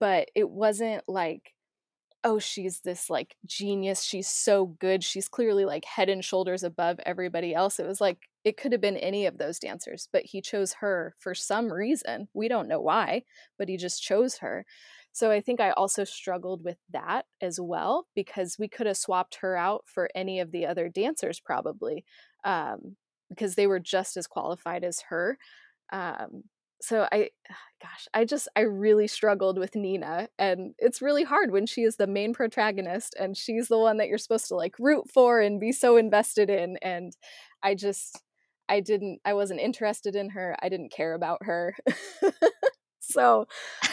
[0.00, 1.54] but it wasn't like
[2.24, 4.02] oh, she's this like genius.
[4.02, 5.04] She's so good.
[5.04, 7.78] She's clearly like head and shoulders above everybody else.
[7.78, 11.14] It was like it could have been any of those dancers, but he chose her
[11.18, 12.28] for some reason.
[12.34, 13.22] We don't know why,
[13.58, 14.66] but he just chose her.
[15.12, 19.36] So I think I also struggled with that as well because we could have swapped
[19.36, 22.04] her out for any of the other dancers probably
[22.44, 22.96] um,
[23.30, 25.38] because they were just as qualified as her.
[25.92, 26.42] Um,
[26.82, 27.30] so I,
[27.80, 30.28] gosh, I just, I really struggled with Nina.
[30.38, 34.08] And it's really hard when she is the main protagonist and she's the one that
[34.08, 36.76] you're supposed to like root for and be so invested in.
[36.82, 37.16] And
[37.62, 38.20] I just,
[38.68, 40.56] I didn't, I wasn't interested in her.
[40.62, 41.74] I didn't care about her.
[43.00, 43.46] so,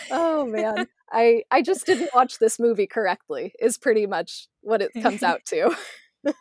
[0.09, 0.87] oh man.
[1.11, 5.41] I I just didn't watch this movie correctly is pretty much what it comes out
[5.47, 5.75] to.
[6.23, 6.33] no,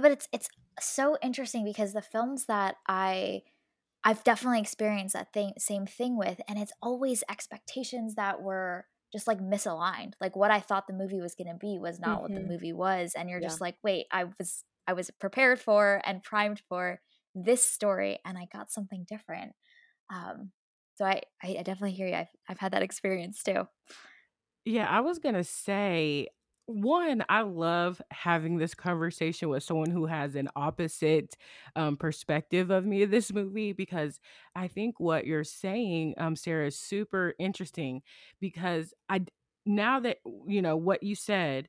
[0.00, 0.48] but it's it's
[0.80, 3.42] so interesting because the films that I
[4.02, 9.26] I've definitely experienced that thing same thing with and it's always expectations that were just
[9.26, 10.14] like misaligned.
[10.20, 12.22] Like what I thought the movie was going to be was not mm-hmm.
[12.22, 12.52] what the mm-hmm.
[12.52, 13.48] movie was and you're yeah.
[13.48, 17.00] just like, "Wait, I was I was prepared for and primed for
[17.34, 19.52] this story and I got something different."
[20.12, 20.52] Um
[20.96, 22.14] so I, I definitely hear you.
[22.14, 23.66] I've, I've had that experience too.
[24.66, 26.28] Yeah, I was to say,
[26.66, 31.36] one, I love having this conversation with someone who has an opposite
[31.74, 34.20] um, perspective of me of this movie because
[34.54, 38.02] I think what you're saying, um, Sarah, is super interesting
[38.38, 39.22] because I
[39.66, 41.68] now that you know what you said,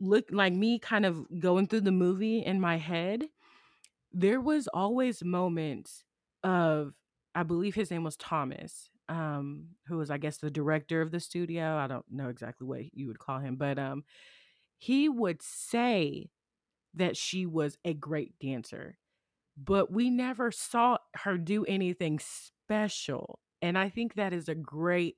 [0.00, 3.28] look like me kind of going through the movie in my head,
[4.12, 6.04] there was always moments
[6.42, 6.94] of
[7.34, 11.20] I believe his name was Thomas, um, who was, I guess, the director of the
[11.20, 11.76] studio.
[11.76, 14.04] I don't know exactly what you would call him, but um,
[14.78, 16.30] he would say
[16.94, 18.98] that she was a great dancer,
[19.56, 23.40] but we never saw her do anything special.
[23.62, 25.16] And I think that is a great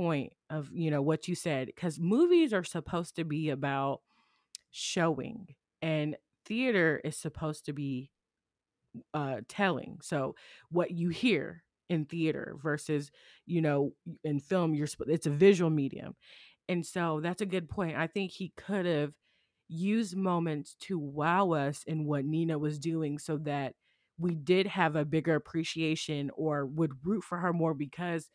[0.00, 4.00] point of, you know, what you said, because movies are supposed to be about
[4.70, 5.48] showing,
[5.82, 8.10] and theater is supposed to be
[9.14, 9.98] uh, telling.
[10.02, 10.34] So
[10.70, 13.10] what you hear in theater versus
[13.46, 13.92] you know
[14.24, 16.14] in film, you're it's a visual medium,
[16.68, 17.96] and so that's a good point.
[17.96, 19.12] I think he could have
[19.68, 23.74] used moments to wow us in what Nina was doing, so that
[24.18, 28.28] we did have a bigger appreciation or would root for her more because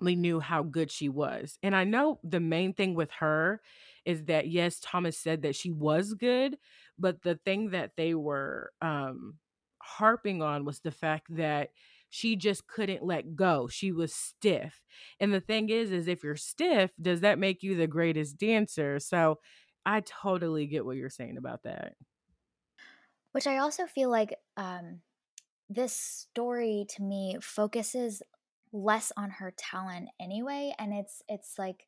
[0.00, 1.58] knew how good she was.
[1.62, 3.60] And I know the main thing with her
[4.04, 6.58] is that yes, Thomas said that she was good,
[6.98, 9.38] but the thing that they were um
[9.82, 11.70] harping on was the fact that
[12.10, 13.68] she just couldn't let go.
[13.68, 14.84] She was stiff.
[15.20, 18.98] And the thing is is if you're stiff, does that make you the greatest dancer?
[18.98, 19.40] So
[19.86, 21.94] I totally get what you're saying about that.
[23.32, 25.02] Which I also feel like um
[25.68, 28.22] this story to me focuses
[28.72, 31.86] less on her talent anyway and it's it's like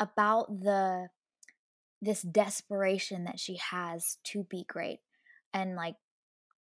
[0.00, 1.08] about the
[2.02, 4.98] this desperation that she has to be great
[5.54, 5.94] and like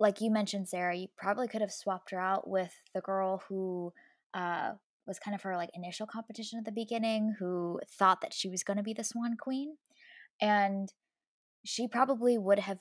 [0.00, 3.92] like you mentioned, Sarah, you probably could have swapped her out with the girl who
[4.32, 4.72] uh,
[5.06, 8.64] was kind of her like initial competition at the beginning, who thought that she was
[8.64, 9.76] going to be the Swan Queen,
[10.40, 10.90] and
[11.64, 12.78] she probably would have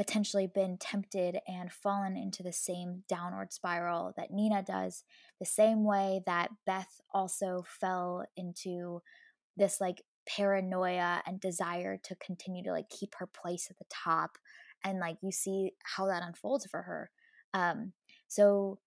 [0.00, 5.04] potentially been tempted and fallen into the same downward spiral that Nina does,
[5.38, 9.02] the same way that Beth also fell into
[9.58, 14.38] this like paranoia and desire to continue to like keep her place at the top
[14.82, 17.10] and like you see how that unfolds for her.
[17.52, 17.92] Um
[18.26, 18.78] so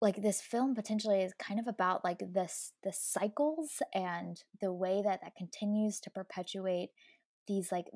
[0.00, 5.02] like this film potentially is kind of about like this the cycles and the way
[5.04, 6.88] that that continues to perpetuate
[7.46, 7.88] these like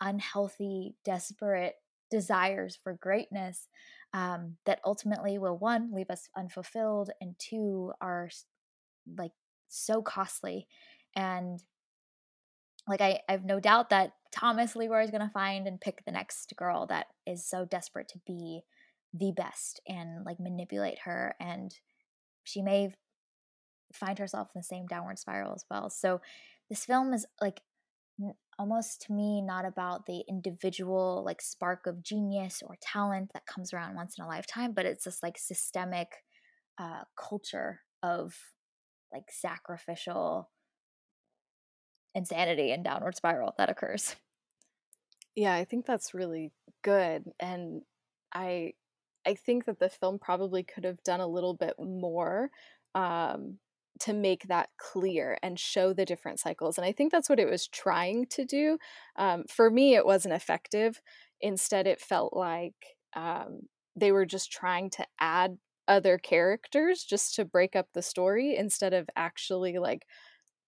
[0.00, 1.74] unhealthy desperate
[2.10, 3.68] desires for greatness
[4.12, 8.30] um, that ultimately will one leave us unfulfilled and two are
[9.16, 9.32] like
[9.68, 10.66] so costly
[11.14, 11.62] and
[12.88, 16.04] like I, I have no doubt that Thomas Leroy is going to find and pick
[16.04, 18.62] the next girl that is so desperate to be
[19.12, 21.74] the best and like manipulate her and
[22.44, 22.92] she may
[23.92, 25.90] find herself in the same downward spiral as well.
[25.90, 26.20] So
[26.68, 27.60] this film is like
[28.58, 33.72] almost to me not about the individual like spark of genius or talent that comes
[33.72, 36.24] around once in a lifetime, but it's this like systemic
[36.78, 38.34] uh, culture of
[39.12, 40.50] like sacrificial
[42.14, 44.16] insanity and downward spiral that occurs.
[45.34, 46.52] Yeah, I think that's really
[46.82, 47.82] good and
[48.32, 48.74] I
[49.26, 52.50] I think that the film probably could have done a little bit more
[52.94, 53.58] um
[54.00, 56.78] to make that clear and show the different cycles.
[56.78, 58.78] And I think that's what it was trying to do.
[59.16, 61.00] Um, for me, it wasn't effective.
[61.40, 62.74] Instead, it felt like
[63.14, 63.60] um,
[63.94, 68.92] they were just trying to add other characters just to break up the story instead
[68.92, 70.04] of actually like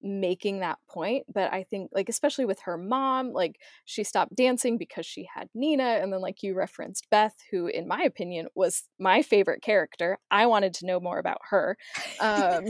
[0.00, 4.78] making that point but i think like especially with her mom like she stopped dancing
[4.78, 8.84] because she had nina and then like you referenced beth who in my opinion was
[9.00, 11.76] my favorite character i wanted to know more about her
[12.20, 12.66] um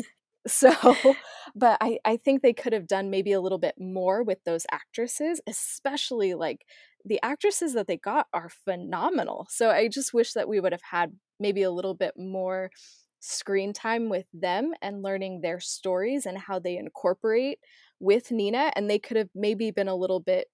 [0.49, 0.72] so
[1.55, 4.66] but i i think they could have done maybe a little bit more with those
[4.70, 6.64] actresses especially like
[7.05, 10.82] the actresses that they got are phenomenal so i just wish that we would have
[10.90, 12.70] had maybe a little bit more
[13.20, 17.59] screen time with them and learning their stories and how they incorporate
[18.01, 18.70] with Nina.
[18.76, 20.49] And they could have maybe been a little bit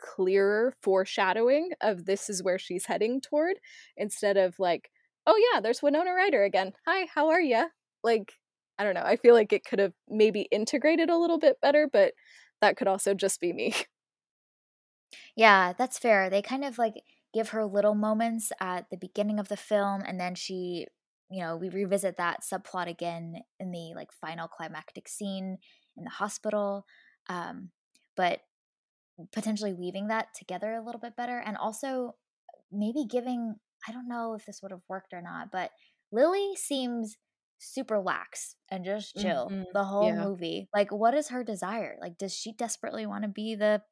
[0.00, 3.56] clearer foreshadowing of this is where she's heading toward
[3.96, 4.90] instead of like,
[5.26, 6.72] oh yeah, there's Winona Ryder again.
[6.86, 7.66] Hi, how are you?
[8.02, 8.34] Like,
[8.78, 9.02] I don't know.
[9.04, 12.14] I feel like it could have maybe integrated a little bit better, but
[12.60, 13.74] that could also just be me.
[15.36, 16.30] Yeah, that's fair.
[16.30, 16.94] They kind of like
[17.32, 20.86] give her little moments at the beginning of the film and then she
[21.30, 25.56] you know, we revisit that subplot again in the like final climactic scene
[25.96, 26.84] in the hospital.
[27.28, 27.70] Um,
[28.14, 28.40] but
[29.32, 32.16] potentially weaving that together a little bit better and also
[32.72, 33.56] maybe giving
[33.88, 35.70] I don't know if this would have worked or not, but
[36.12, 37.16] Lily seems
[37.64, 39.62] super lax and just chill mm-hmm.
[39.72, 40.24] the whole yeah.
[40.24, 40.68] movie.
[40.74, 41.96] Like what is her desire?
[42.00, 43.82] Like does she desperately want to be the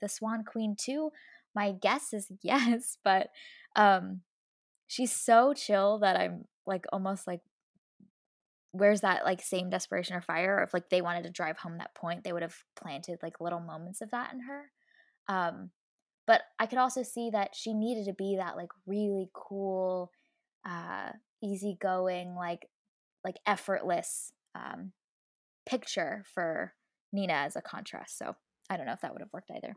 [0.00, 1.10] the Swan Queen too?
[1.54, 3.28] My guess is yes, but
[3.76, 4.20] um
[4.86, 7.40] she's so chill that I'm like almost like
[8.74, 11.94] where's that like same desperation or fire if like they wanted to drive home that
[11.94, 14.64] point they would have planted like little moments of that in her
[15.28, 15.70] um
[16.26, 20.10] but i could also see that she needed to be that like really cool
[20.68, 21.10] uh
[21.40, 22.66] easygoing like
[23.24, 24.92] like effortless um
[25.66, 26.74] picture for
[27.12, 28.34] nina as a contrast so
[28.70, 29.74] i don't know if that would have worked either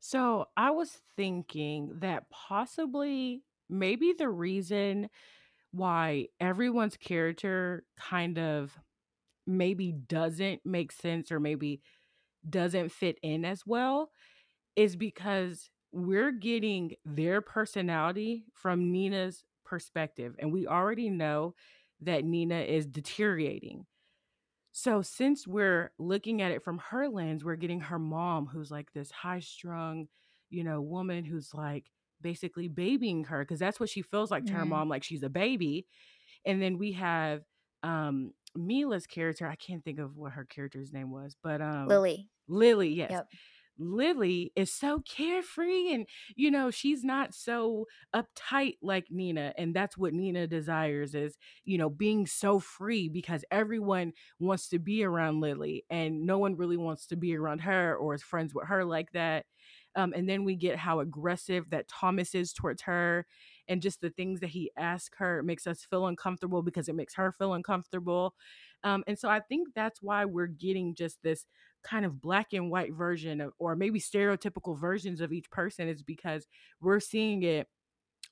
[0.00, 5.08] so i was thinking that possibly maybe the reason
[5.72, 8.76] why everyone's character kind of
[9.46, 11.80] maybe doesn't make sense or maybe
[12.48, 14.10] doesn't fit in as well
[14.74, 20.34] is because we're getting their personality from Nina's perspective.
[20.38, 21.54] And we already know
[22.02, 23.86] that Nina is deteriorating.
[24.72, 28.92] So, since we're looking at it from her lens, we're getting her mom, who's like
[28.92, 30.06] this high strung,
[30.50, 31.86] you know, woman who's like
[32.20, 34.70] basically babying her because that's what she feels like to her mm-hmm.
[34.70, 35.86] mom, like she's a baby.
[36.44, 37.42] And then we have
[37.82, 39.46] um Mila's character.
[39.46, 42.28] I can't think of what her character's name was, but um Lily.
[42.48, 43.10] Lily, yes.
[43.10, 43.28] Yep.
[43.78, 49.96] Lily is so carefree and you know she's not so uptight like Nina and that's
[49.98, 55.40] what Nina desires is you know being so free because everyone wants to be around
[55.40, 58.84] Lily and no one really wants to be around her or is friends with her
[58.84, 59.46] like that
[59.94, 63.26] um, and then we get how aggressive that Thomas is towards her
[63.68, 67.14] and just the things that he asks her makes us feel uncomfortable because it makes
[67.14, 68.34] her feel uncomfortable.
[68.84, 71.46] Um, and so I think that's why we're getting just this
[71.82, 76.02] kind of black and white version of, or maybe stereotypical versions of each person is
[76.02, 76.46] because
[76.80, 77.68] we're seeing it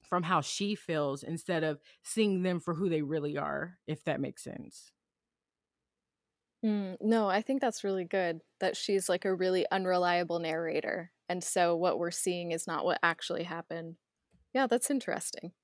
[0.04, 4.20] from how she feels instead of seeing them for who they really are, if that
[4.20, 4.92] makes sense.
[6.64, 11.12] Mm, no, I think that's really good that she's like a really unreliable narrator.
[11.28, 13.96] And so what we're seeing is not what actually happened.
[14.54, 15.54] Yeah, that's interesting.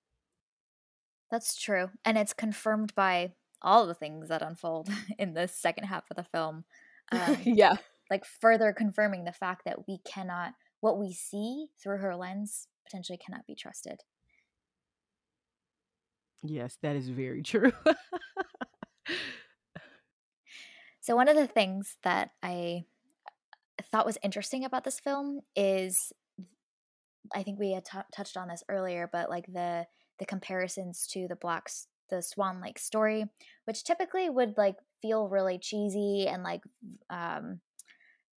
[1.30, 1.90] That's true.
[2.04, 6.24] And it's confirmed by all the things that unfold in the second half of the
[6.24, 6.64] film.
[7.12, 7.76] Um, yeah.
[8.11, 13.18] Like further confirming the fact that we cannot, what we see through her lens potentially
[13.18, 14.00] cannot be trusted.
[16.42, 17.72] Yes, that is very true.
[21.00, 22.84] So, one of the things that I
[23.90, 26.12] thought was interesting about this film is
[27.34, 29.86] I think we had t- touched on this earlier, but like the
[30.18, 33.24] the comparisons to the blacks the Swan Lake story,
[33.64, 36.62] which typically would like feel really cheesy and like
[37.11, 37.61] um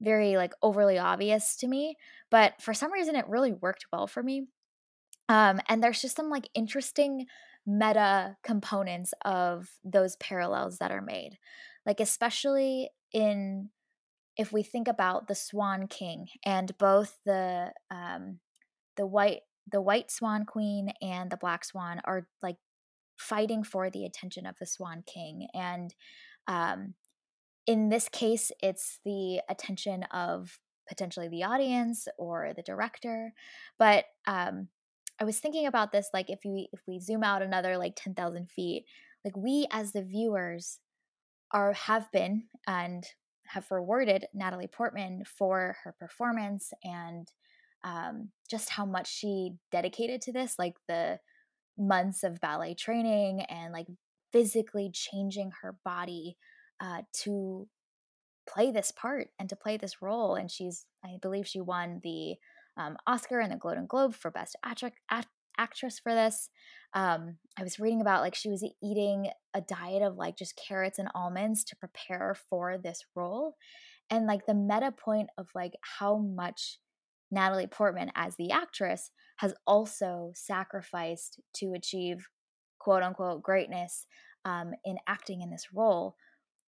[0.02, 1.96] very like overly obvious to me,
[2.32, 4.48] but for some reason it really worked well for me.
[5.30, 7.26] Um and there's just some like interesting
[7.66, 11.38] meta components of those parallels that are made
[11.86, 13.70] like especially in
[14.38, 18.40] if we think about the swan king and both the um
[18.98, 19.42] the white
[19.72, 22.58] the white swan queen and the black swan are like
[23.18, 25.94] fighting for the attention of the swan king and
[26.52, 26.94] um
[27.68, 33.34] in this case it's the attention of potentially the audience or the director
[33.80, 34.68] but um
[35.20, 38.50] i was thinking about this like if we if we zoom out another like 10,000
[38.50, 38.86] feet
[39.24, 40.80] like we as the viewers
[41.52, 43.06] are have been and
[43.52, 47.28] have rewarded Natalie Portman for her performance and
[47.84, 51.20] um, just how much she dedicated to this, like the
[51.78, 53.88] months of ballet training and like
[54.32, 56.38] physically changing her body
[56.80, 57.68] uh, to
[58.50, 60.36] play this part and to play this role.
[60.36, 62.36] And she's, I believe, she won the
[62.78, 66.50] um, Oscar and the Golden Globe for Best Actress for this.
[66.94, 71.00] Um, I was reading about like she was eating a diet of like just carrots
[71.00, 73.56] and almonds to prepare for this role.
[74.10, 76.80] And like the meta point of like how much
[77.32, 82.28] Natalie Portman as the actress has also sacrificed to achieve
[82.82, 84.08] quote unquote greatness
[84.44, 86.16] um, in acting in this role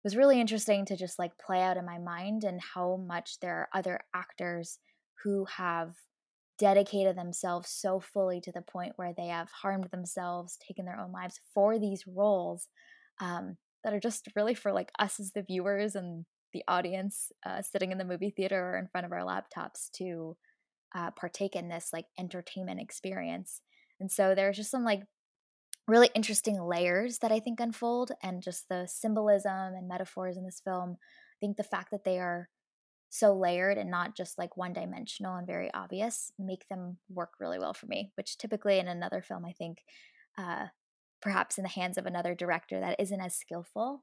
[0.05, 3.55] was really interesting to just like play out in my mind and how much there
[3.55, 4.79] are other actors
[5.23, 5.95] who have
[6.59, 11.13] dedicated themselves so fully to the point where they have harmed themselves, taken their own
[11.13, 12.69] lives for these roles
[13.21, 17.63] um, that are just really for like us as the viewers and the audience uh,
[17.63, 20.37] sitting in the movie theater or in front of our laptops to
[20.95, 23.63] uh, partake in this like entertainment experience.
[23.99, 25.03] And so there's just some like
[25.89, 30.61] really interesting layers that I think unfold and just the symbolism and metaphors in this
[30.61, 30.97] film.
[31.01, 32.49] I think the fact that they are
[33.11, 37.59] so layered and not just like one dimensional and very obvious make them work really
[37.59, 39.85] well for me, which typically in another film, I think,
[40.39, 40.69] uh,
[41.21, 44.03] perhaps in the hands of another director that isn't as skillful,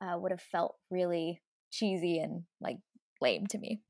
[0.00, 2.78] uh, would have felt really cheesy and like
[3.20, 3.80] lame to me.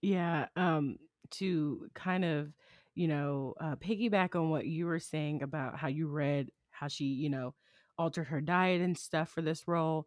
[0.00, 0.98] Yeah, um,
[1.32, 2.52] to kind of,
[2.96, 7.04] you know, uh, piggyback on what you were saying about how you read how she,
[7.04, 7.54] you know,
[7.98, 10.06] altered her diet and stuff for this role.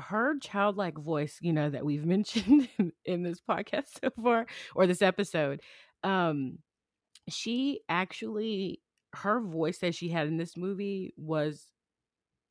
[0.00, 4.86] Her childlike voice, you know, that we've mentioned in, in this podcast so far or
[4.86, 5.60] this episode,
[6.02, 6.58] um,
[7.28, 8.80] she actually
[9.14, 11.66] her voice that she had in this movie was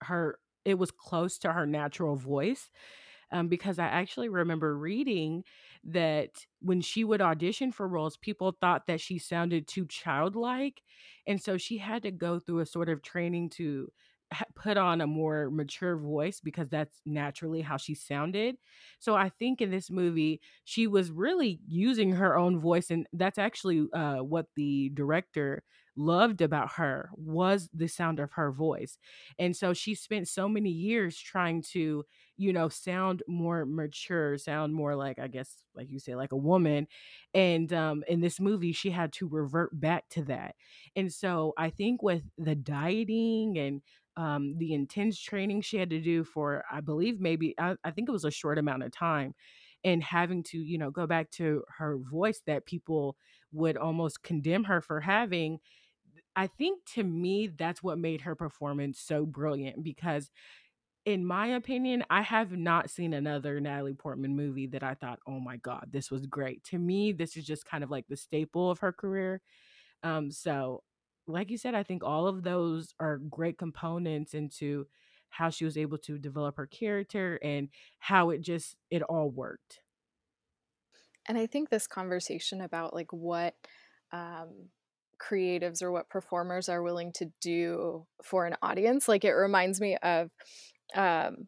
[0.02, 2.70] her it was close to her natural voice
[3.32, 5.44] um, because I actually remember reading
[5.86, 10.82] that when she would audition for roles, people thought that she sounded too childlike.
[11.28, 13.92] And so she had to go through a sort of training to
[14.56, 18.58] put on a more mature voice because that's naturally how she sounded.
[19.00, 23.38] So I think in this movie she was really using her own voice and that's
[23.38, 25.64] actually uh, what the director
[25.96, 28.98] loved about her was the sound of her voice.
[29.38, 32.04] And so she spent so many years trying to,
[32.38, 36.38] you know, sound more mature, sound more like I guess like you say like a
[36.38, 36.88] woman.
[37.34, 40.56] And um in this movie she had to revert back to that.
[40.96, 43.82] And so I think with the dieting and
[44.16, 48.08] um, the intense training she had to do for, I believe, maybe, I, I think
[48.08, 49.34] it was a short amount of time,
[49.84, 53.18] and having to, you know, go back to her voice that people
[53.52, 55.58] would almost condemn her for having.
[56.36, 60.32] I think to me, that's what made her performance so brilliant because
[61.06, 65.40] in my opinion, I have not seen another Natalie Portman movie that I thought, oh
[65.40, 66.64] my God, this was great.
[66.66, 69.42] To me, this is just kind of like the staple of her career.
[70.02, 70.84] Um, so
[71.28, 74.88] like you said, I think all of those are great components into
[75.30, 79.80] how she was able to develop her character and how it just it all worked.
[81.28, 83.56] And I think this conversation about like what
[84.12, 84.70] um,
[85.20, 89.98] creatives or what performers are willing to do for an audience, like it reminds me
[90.04, 90.30] of
[90.96, 91.48] um,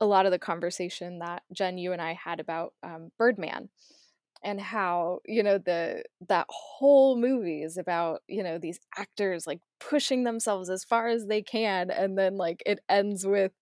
[0.00, 3.68] a lot of the conversation that Jen, you and I had about um, Birdman
[4.44, 9.60] and how you know the that whole movie is about you know these actors like
[9.80, 13.52] pushing themselves as far as they can and then like it ends with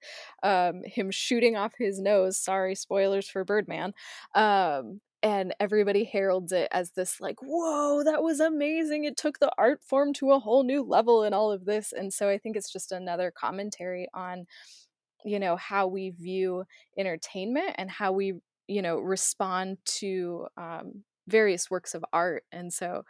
[0.43, 3.93] um him shooting off his nose sorry spoilers for birdman
[4.35, 9.51] um and everybody heralds it as this like whoa that was amazing it took the
[9.57, 12.57] art form to a whole new level and all of this and so i think
[12.57, 14.45] it's just another commentary on
[15.25, 16.65] you know how we view
[16.99, 18.35] entertainment and how we
[18.69, 23.03] you know respond to um, various works of art and so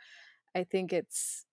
[0.54, 1.44] i think it's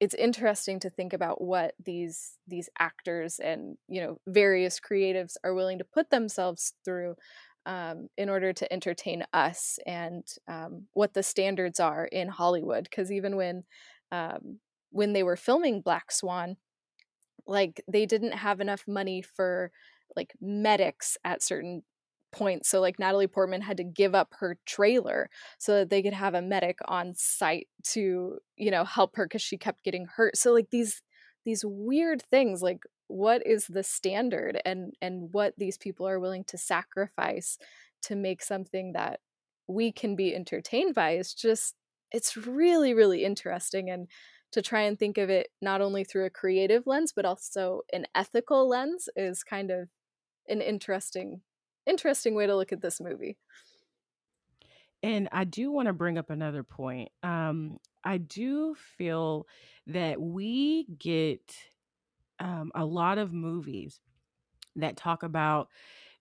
[0.00, 5.54] it's interesting to think about what these these actors and you know various creatives are
[5.54, 7.14] willing to put themselves through
[7.66, 13.12] um, in order to entertain us and um, what the standards are in hollywood because
[13.12, 13.64] even when
[14.12, 14.58] um,
[14.90, 16.56] when they were filming black swan
[17.46, 19.70] like they didn't have enough money for
[20.16, 21.82] like medics at certain
[22.32, 22.68] points.
[22.68, 26.34] So like Natalie Portman had to give up her trailer so that they could have
[26.34, 30.36] a medic on site to, you know, help her cuz she kept getting hurt.
[30.36, 31.02] So like these
[31.44, 36.44] these weird things like what is the standard and and what these people are willing
[36.44, 37.58] to sacrifice
[38.02, 39.20] to make something that
[39.66, 41.74] we can be entertained by is just
[42.12, 44.08] it's really really interesting and
[44.52, 48.06] to try and think of it not only through a creative lens but also an
[48.14, 49.88] ethical lens is kind of
[50.50, 51.42] an interesting
[51.86, 53.38] interesting way to look at this movie.
[55.02, 57.10] And I do want to bring up another point.
[57.22, 59.46] Um, I do feel
[59.86, 61.54] that we get
[62.38, 64.00] um, a lot of movies
[64.76, 65.68] that talk about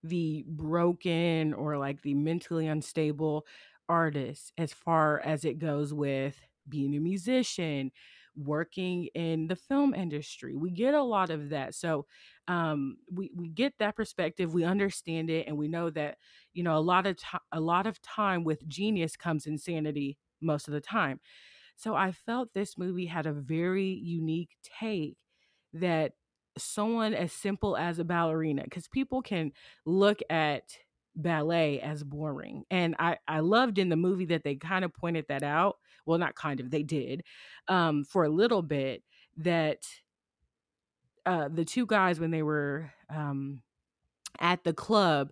[0.03, 3.45] the broken or like the mentally unstable
[3.89, 7.91] artists as far as it goes with being a musician,
[8.35, 10.55] working in the film industry.
[10.55, 11.75] We get a lot of that.
[11.75, 12.05] So
[12.47, 16.17] um we we get that perspective, we understand it and we know that
[16.53, 20.67] you know a lot of time a lot of time with genius comes insanity most
[20.67, 21.19] of the time.
[21.75, 25.17] So I felt this movie had a very unique take
[25.73, 26.13] that
[26.57, 29.51] someone as simple as a ballerina because people can
[29.85, 30.63] look at
[31.21, 35.25] ballet as boring and i i loved in the movie that they kind of pointed
[35.27, 37.23] that out well not kind of they did
[37.67, 39.03] um for a little bit
[39.37, 39.85] that
[41.25, 43.61] uh the two guys when they were um
[44.39, 45.31] at the club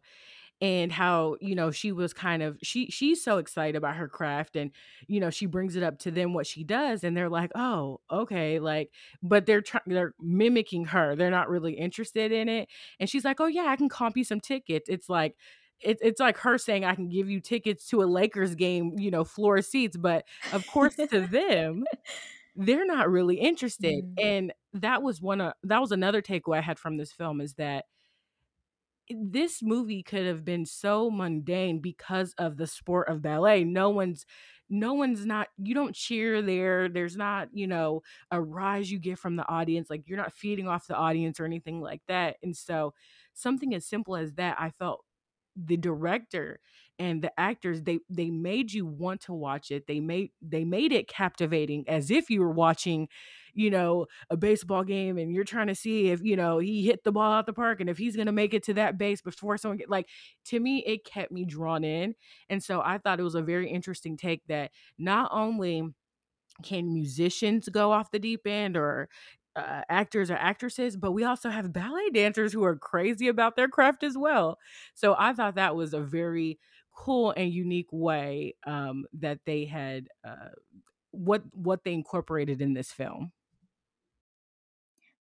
[0.59, 4.55] and how you know she was kind of she she's so excited about her craft
[4.55, 4.71] and
[5.07, 7.99] you know she brings it up to them what she does and they're like oh
[8.11, 8.89] okay like
[9.21, 12.67] but they're trying they're mimicking her they're not really interested in it
[12.99, 15.35] and she's like oh yeah i can comp you some tickets it's like
[15.81, 19.11] it, it's like her saying i can give you tickets to a lakers game you
[19.11, 21.83] know floor seats but of course to them
[22.55, 24.13] they're not really interested Mm.
[24.23, 27.53] and that was one of that was another takeaway i had from this film is
[27.55, 27.85] that
[29.09, 33.63] this movie could have been so mundane because of the sport of ballet.
[33.63, 34.25] No one's
[34.69, 36.89] no one's not you don't cheer there.
[36.89, 38.01] There's not, you know,
[38.31, 39.89] a rise you get from the audience.
[39.89, 42.35] Like you're not feeding off the audience or anything like that.
[42.43, 42.93] And so
[43.33, 45.05] something as simple as that, I felt
[45.65, 46.59] the director
[46.99, 49.85] and the actors they they made you want to watch it.
[49.87, 53.07] They made they made it captivating as if you were watching
[53.53, 57.03] you know a baseball game and you're trying to see if you know he hit
[57.03, 59.21] the ball out the park and if he's going to make it to that base
[59.21, 60.07] before someone get like
[60.45, 62.15] to me it kept me drawn in.
[62.49, 65.83] And so i thought it was a very interesting take that not only
[66.63, 69.09] can musicians go off the deep end or
[69.57, 73.67] uh, actors or actresses, but we also have ballet dancers who are crazy about their
[73.67, 74.59] craft as well.
[74.93, 76.59] So I thought that was a very
[76.93, 80.49] cool and unique way um, that they had uh,
[81.11, 83.31] what what they incorporated in this film.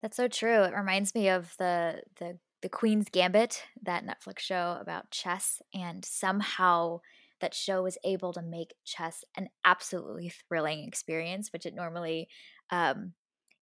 [0.02, 0.62] That's so true.
[0.62, 6.04] It reminds me of the the the Queen's Gambit, that Netflix show about chess, and
[6.04, 7.00] somehow
[7.40, 12.28] that show was able to make chess an absolutely thrilling experience, which it normally,
[12.70, 13.12] um,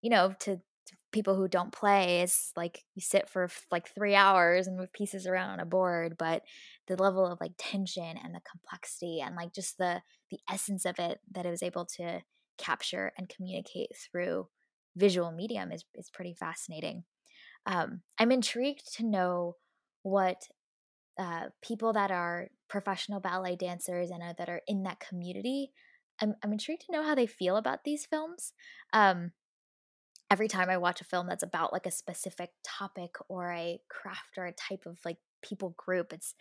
[0.04, 4.14] you know, to, to people who don't play, is like you sit for like three
[4.14, 6.16] hours and move pieces around on a board.
[6.18, 6.42] But
[6.86, 10.98] the level of like tension and the complexity and like just the the essence of
[10.98, 12.20] it that it was able to
[12.58, 14.48] capture and communicate through
[14.94, 17.04] visual medium is is pretty fascinating.
[17.64, 19.56] Um, I'm intrigued to know
[20.02, 20.42] what
[21.18, 25.70] uh, people that are professional ballet dancers and uh, that are in that community.
[26.20, 28.52] I'm, I'm intrigued to know how they feel about these films.
[28.92, 29.32] Um,
[30.34, 34.36] every time I watch a film that's about like a specific topic or a craft
[34.36, 36.34] or a type of like people group, it's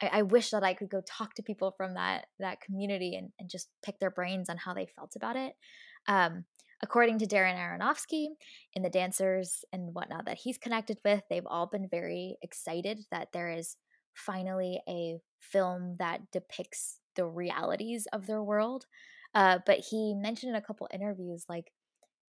[0.00, 3.32] I, I wish that I could go talk to people from that that community and,
[3.38, 5.52] and just pick their brains on how they felt about it.
[6.08, 6.46] Um,
[6.82, 8.28] according to Darren Aronofsky,
[8.72, 13.28] in the dancers and whatnot that he's connected with, they've all been very excited that
[13.34, 13.76] there is
[14.14, 18.86] finally a film that depicts the realities of their world.
[19.34, 21.72] Uh, but he mentioned in a couple interviews, like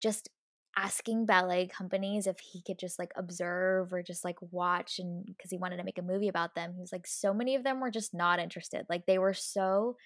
[0.03, 0.29] just
[0.77, 5.51] asking ballet companies if he could just like observe or just like watch and because
[5.51, 7.81] he wanted to make a movie about them he was like so many of them
[7.81, 8.85] were just not interested.
[8.89, 9.97] Like they were so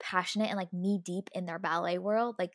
[0.00, 2.52] passionate and like knee deep in their ballet world like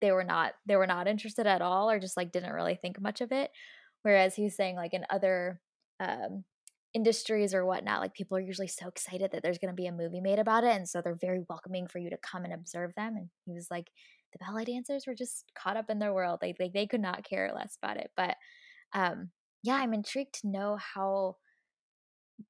[0.00, 3.00] they were not they were not interested at all or just like didn't really think
[3.00, 3.50] much of it.
[4.02, 5.60] Whereas he was saying like in other
[6.00, 6.44] um
[6.94, 9.92] industries or whatnot like people are usually so excited that there's going to be a
[9.92, 12.94] movie made about it and so they're very welcoming for you to come and observe
[12.96, 13.86] them and he was like
[14.32, 16.40] the ballet dancers were just caught up in their world.
[16.42, 18.10] Like they, they could not care less about it.
[18.16, 18.36] But
[18.92, 19.30] um,
[19.62, 21.36] yeah, I'm intrigued to know how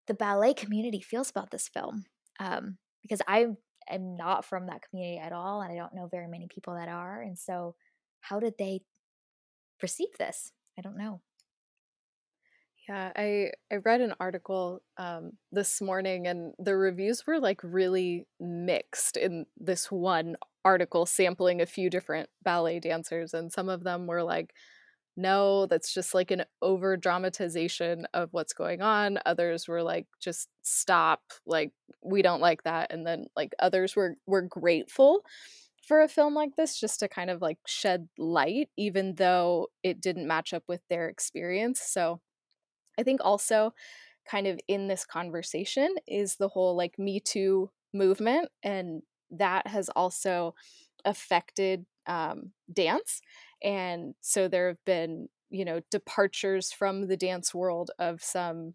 [0.06, 2.04] the ballet community feels about this film
[2.40, 3.46] um, because I
[3.88, 6.88] am not from that community at all, and I don't know very many people that
[6.88, 7.20] are.
[7.20, 7.74] And so,
[8.20, 8.80] how did they
[9.78, 10.52] perceive this?
[10.78, 11.20] I don't know.
[12.88, 18.26] Yeah, I I read an article um, this morning, and the reviews were like really
[18.40, 24.06] mixed in this one article, sampling a few different ballet dancers, and some of them
[24.06, 24.54] were like,
[25.16, 30.48] "No, that's just like an over dramatization of what's going on." Others were like, "Just
[30.62, 31.22] stop!
[31.46, 35.24] Like we don't like that." And then like others were were grateful
[35.86, 40.00] for a film like this just to kind of like shed light, even though it
[40.00, 41.80] didn't match up with their experience.
[41.80, 42.20] So
[42.98, 43.72] I think also
[44.26, 48.50] kind of in this conversation is the whole like Me Too movement.
[48.62, 49.02] And
[49.32, 50.54] that has also
[51.04, 53.20] affected um, dance.
[53.62, 58.74] And so there have been, you know, departures from the dance world of some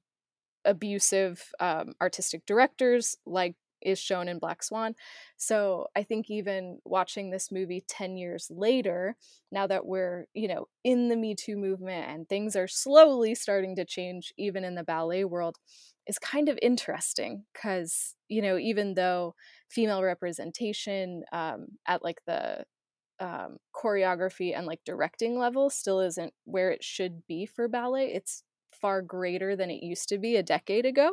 [0.66, 4.96] abusive um, artistic directors like is shown in Black Swan.
[5.38, 9.16] So I think even watching this movie 10 years later,
[9.52, 13.76] now that we're, you know, in the Me Too movement and things are slowly starting
[13.76, 15.58] to change, even in the ballet world,
[16.08, 19.36] is kind of interesting because, you know, even though
[19.70, 22.66] female representation um, at like the
[23.20, 28.44] um, choreography and like directing level still isn't where it should be for ballet, it's
[28.72, 31.12] far greater than it used to be a decade ago.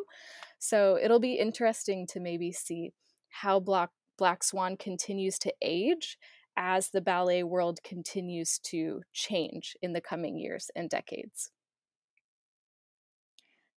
[0.58, 2.92] So it'll be interesting to maybe see
[3.30, 6.18] how Black Black Swan continues to age
[6.56, 11.50] as the ballet world continues to change in the coming years and decades.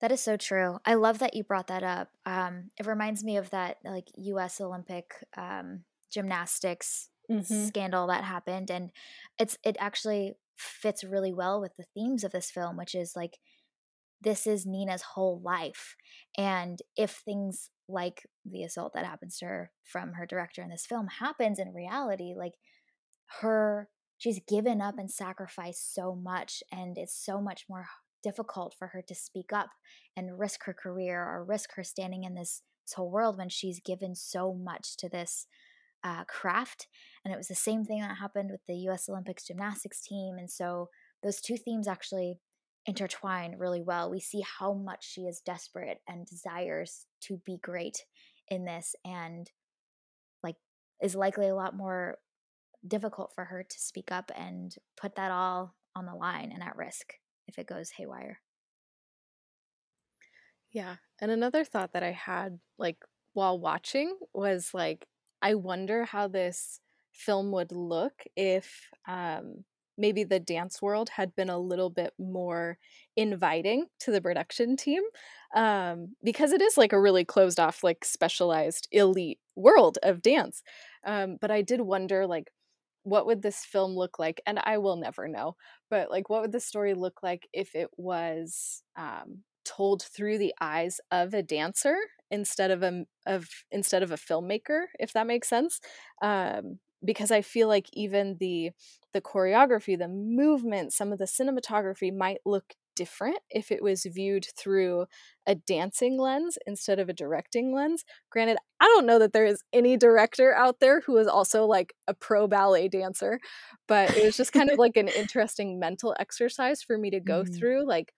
[0.01, 0.79] That is so true.
[0.85, 2.09] I love that you brought that up.
[2.25, 4.61] Um, it reminds me of that like U.S.
[4.61, 7.65] Olympic um, gymnastics mm-hmm.
[7.65, 8.91] scandal that happened, and
[9.39, 13.37] it's it actually fits really well with the themes of this film, which is like
[14.21, 15.95] this is Nina's whole life.
[16.37, 20.85] And if things like the assault that happens to her from her director in this
[20.85, 22.53] film happens in reality, like
[23.41, 26.63] her, she's given up and sacrificed so much.
[26.71, 27.85] And it's so much more
[28.23, 29.69] difficult for her to speak up
[30.15, 33.79] and risk her career or risk her standing in this, this whole world when she's
[33.79, 35.47] given so much to this
[36.03, 36.87] uh, craft.
[37.23, 40.35] And it was the same thing that happened with the US Olympics gymnastics team.
[40.37, 40.89] And so
[41.23, 42.37] those two themes actually
[42.85, 44.09] intertwine really well.
[44.09, 48.05] We see how much she is desperate and desires to be great
[48.49, 49.51] in this and
[50.41, 50.55] like
[51.01, 52.17] is likely a lot more
[52.87, 56.77] difficult for her to speak up and put that all on the line and at
[56.77, 57.15] risk
[57.47, 58.39] if it goes haywire.
[60.71, 60.97] Yeah.
[61.21, 62.97] And another thought that I had like
[63.33, 65.07] while watching was like
[65.41, 66.79] I wonder how this
[67.11, 69.63] film would look if um
[69.99, 72.77] maybe the dance world had been a little bit more
[73.15, 75.01] inviting to the production team
[75.55, 80.61] um, because it is like a really closed off like specialized elite world of dance
[81.03, 82.51] um, but i did wonder like
[83.07, 85.55] what would this film look like and i will never know
[85.89, 90.53] but like what would the story look like if it was um, told through the
[90.61, 91.95] eyes of a dancer
[92.31, 95.81] instead of a of instead of a filmmaker if that makes sense?
[96.21, 98.71] Um, because I feel like even the
[99.13, 104.47] the choreography, the movement, some of the cinematography might look different if it was viewed
[104.57, 105.05] through
[105.45, 108.03] a dancing lens instead of a directing lens.
[108.31, 111.93] Granted, I don't know that there is any director out there who is also like
[112.07, 113.39] a pro ballet dancer,
[113.87, 117.43] but it was just kind of like an interesting mental exercise for me to go
[117.43, 117.53] mm-hmm.
[117.53, 118.13] through like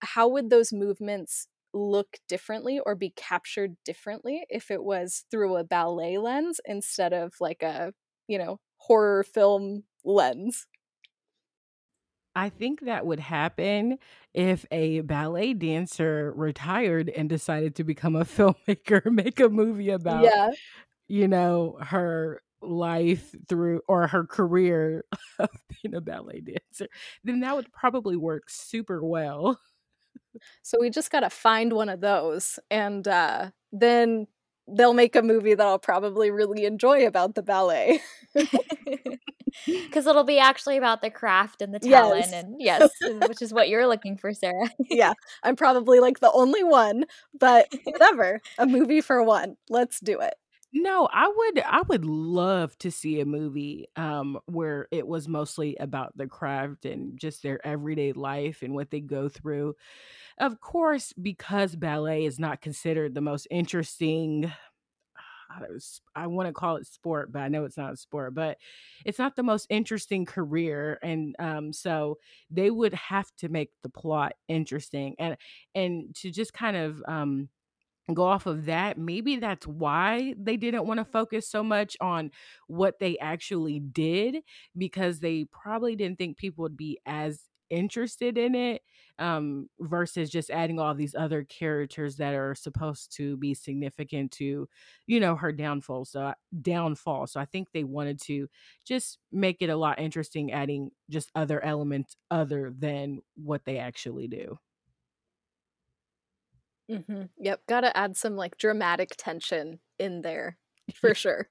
[0.00, 5.64] how would those movements look differently or be captured differently if it was through a
[5.64, 7.92] ballet lens instead of like a,
[8.28, 10.66] you know, horror film lens.
[12.36, 13.98] I think that would happen
[14.32, 20.24] if a ballet dancer retired and decided to become a filmmaker, make a movie about,
[20.24, 20.50] yeah.
[21.08, 25.04] you know, her life through or her career
[25.38, 26.88] of being a ballet dancer.
[27.22, 29.60] Then that would probably work super well.
[30.62, 34.26] So we just got to find one of those and uh, then
[34.68, 38.00] they'll make a movie that I'll probably really enjoy about the ballet.
[39.66, 42.32] Because it'll be actually about the craft and the talent, yes.
[42.32, 42.90] and yes,
[43.28, 44.68] which is what you're looking for, Sarah.
[44.90, 45.12] yeah,
[45.42, 47.04] I'm probably like the only one,
[47.38, 48.40] but whatever.
[48.58, 49.56] a movie for one.
[49.70, 50.34] Let's do it.
[50.76, 55.76] No, I would I would love to see a movie um where it was mostly
[55.76, 59.76] about the craft and just their everyday life and what they go through.
[60.38, 64.52] Of course, because ballet is not considered the most interesting
[66.16, 68.58] I want to call it sport, but I know it's not a sport, but
[69.04, 70.98] it's not the most interesting career.
[71.02, 72.18] And um, so
[72.50, 75.14] they would have to make the plot interesting.
[75.18, 75.36] And
[75.74, 77.48] and to just kind of um
[78.12, 82.30] go off of that maybe that's why they didn't want to focus so much on
[82.66, 84.36] what they actually did
[84.76, 88.82] because they probably didn't think people would be as interested in it
[89.18, 94.68] um versus just adding all these other characters that are supposed to be significant to
[95.06, 98.46] you know her downfall so downfall so i think they wanted to
[98.84, 104.28] just make it a lot interesting adding just other elements other than what they actually
[104.28, 104.58] do
[106.90, 107.22] Mm-hmm.
[107.38, 110.58] Yep, gotta add some like dramatic tension in there
[110.94, 111.48] for sure.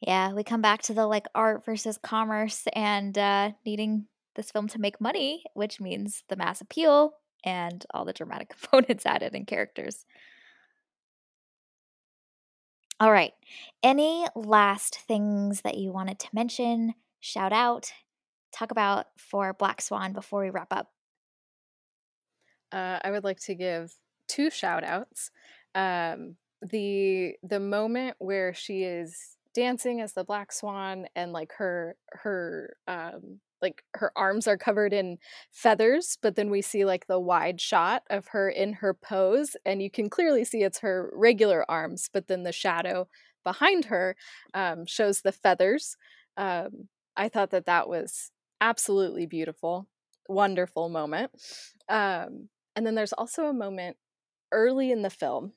[0.00, 4.68] yeah, we come back to the like art versus commerce and uh, needing this film
[4.68, 7.12] to make money, which means the mass appeal
[7.44, 10.06] and all the dramatic components added and characters.
[13.00, 13.32] All right.
[13.82, 17.92] Any last things that you wanted to mention, shout out,
[18.52, 20.90] talk about for Black Swan before we wrap up?
[22.72, 23.92] Uh, I would like to give
[24.26, 25.30] two shout outs.
[25.74, 31.96] Um, the the moment where she is dancing as the black swan and like her
[32.10, 35.18] her um like her arms are covered in
[35.50, 39.82] feathers but then we see like the wide shot of her in her pose and
[39.82, 43.08] you can clearly see it's her regular arms but then the shadow
[43.44, 44.14] behind her
[44.54, 45.96] um, shows the feathers
[46.36, 49.88] um, i thought that that was absolutely beautiful
[50.28, 51.30] wonderful moment
[51.88, 52.48] um,
[52.78, 53.96] and then there's also a moment
[54.52, 55.52] early in the film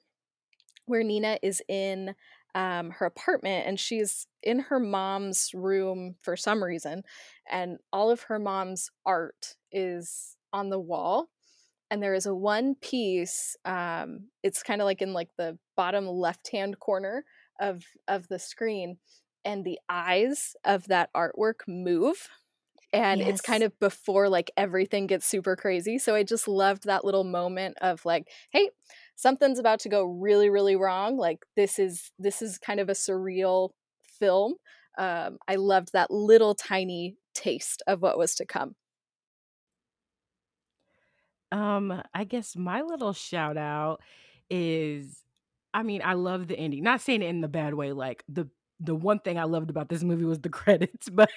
[0.87, 2.15] where nina is in
[2.55, 7.03] um, her apartment and she's in her mom's room for some reason
[7.49, 11.29] and all of her mom's art is on the wall
[11.91, 16.07] and there is a one piece um, it's kind of like in like the bottom
[16.07, 17.23] left hand corner
[17.59, 18.97] of of the screen
[19.45, 22.27] and the eyes of that artwork move
[22.93, 23.29] and yes.
[23.29, 27.23] it's kind of before like everything gets super crazy so i just loved that little
[27.23, 28.69] moment of like hey
[29.15, 32.93] something's about to go really really wrong like this is this is kind of a
[32.93, 33.69] surreal
[34.19, 34.53] film
[34.97, 38.75] um, i loved that little tiny taste of what was to come
[41.51, 44.01] um i guess my little shout out
[44.49, 45.23] is
[45.73, 48.49] i mean i love the ending not saying it in the bad way like the
[48.83, 51.29] the one thing I loved about this movie was the credits, but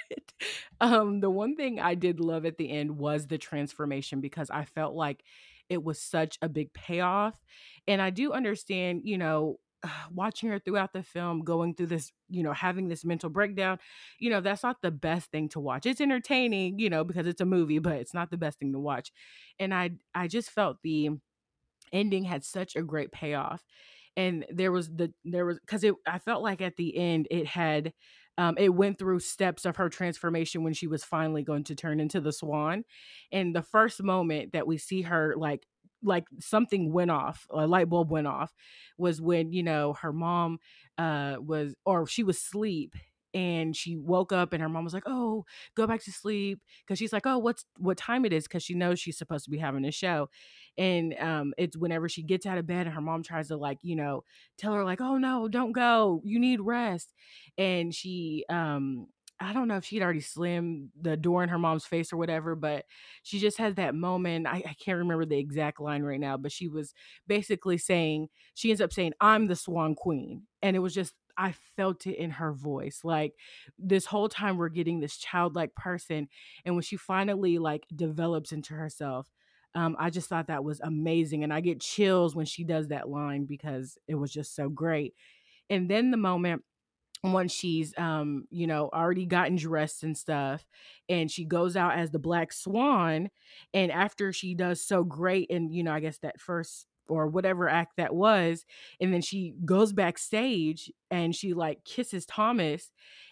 [0.80, 4.64] um, the one thing I did love at the end was the transformation because I
[4.64, 5.22] felt like
[5.68, 7.34] it was such a big payoff.
[7.86, 9.59] And I do understand, you know,
[10.12, 13.78] watching her throughout the film going through this you know having this mental breakdown
[14.18, 17.42] you know that's not the best thing to watch it's entertaining you know because it's
[17.42, 19.12] a movie but it's not the best thing to watch
[19.59, 21.11] and i i just felt the
[21.92, 23.62] ending had such a great payoff
[24.17, 27.47] and there was the there was because it i felt like at the end it
[27.47, 27.93] had
[28.37, 32.01] um, it went through steps of her transformation when she was finally going to turn
[32.01, 32.85] into the swan
[33.33, 35.67] and the first moment that we see her like
[36.03, 38.53] like something went off a light bulb went off
[38.99, 40.59] was when you know her mom
[40.99, 42.95] uh was or she was asleep
[43.35, 46.99] and she woke up and her mom was like oh go back to sleep because
[46.99, 49.59] she's like oh what's what time it is because she knows she's supposed to be
[49.59, 50.28] having a show
[50.78, 53.78] and um it's whenever she gets out of bed and her mom tries to like
[53.82, 54.22] you know
[54.57, 57.12] tell her like oh no don't go you need rest
[57.59, 59.07] and she um
[59.41, 62.55] I don't know if she'd already slammed the door in her mom's face or whatever,
[62.55, 62.85] but
[63.24, 64.47] she just had that moment.
[64.47, 66.95] I, I, can't remember the exact line right now, but she was
[67.26, 70.43] basically saying, she ends up saying, I'm the Swan Queen.
[70.62, 73.01] And it was just, I felt it in her voice.
[73.05, 73.35] Like
[73.78, 76.28] this whole time we're getting this childlike person.
[76.64, 79.30] And when she finally like develops into herself,
[79.74, 81.43] um, I just thought that was amazing.
[81.43, 85.14] And I get chills when she does that line because it was just so great.
[85.70, 86.64] And then the moment
[87.22, 90.66] once she's um you know already gotten dressed and stuff
[91.09, 93.30] and she goes out as the black swan
[93.72, 97.68] and after she does so great and you know i guess that first or whatever
[97.68, 98.64] act that was
[99.00, 102.90] and then she goes backstage and she like kisses thomas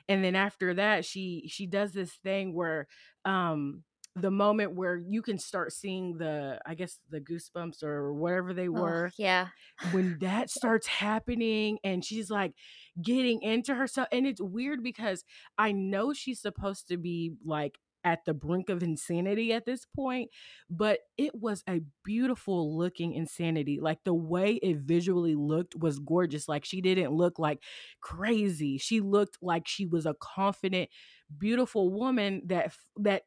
[0.09, 2.87] and then after that she she does this thing where
[3.25, 3.83] um
[4.15, 8.69] the moment where you can start seeing the i guess the goosebumps or whatever they
[8.69, 9.49] were oh, yeah.
[9.93, 12.53] when that starts happening and she's like
[13.03, 15.25] getting into herself and it's weird because
[15.57, 20.31] i know she's supposed to be like at the brink of insanity at this point,
[20.71, 23.79] but it was a beautiful looking insanity.
[23.81, 26.49] Like the way it visually looked was gorgeous.
[26.49, 27.63] Like she didn't look like
[28.01, 28.79] crazy.
[28.79, 30.91] She looked like she was a confident,
[31.39, 33.23] beautiful woman that that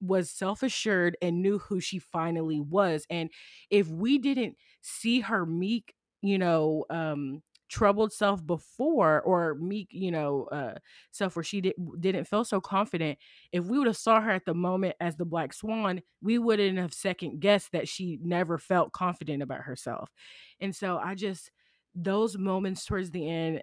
[0.00, 3.30] was self-assured and knew who she finally was and
[3.68, 10.10] if we didn't see her meek you know um troubled self before or meek you
[10.10, 10.74] know uh
[11.10, 13.18] self where she did, didn't feel so confident
[13.52, 16.78] if we would have saw her at the moment as the black swan we wouldn't
[16.78, 20.10] have second guessed that she never felt confident about herself.
[20.60, 21.50] And so i just
[21.94, 23.62] those moments towards the end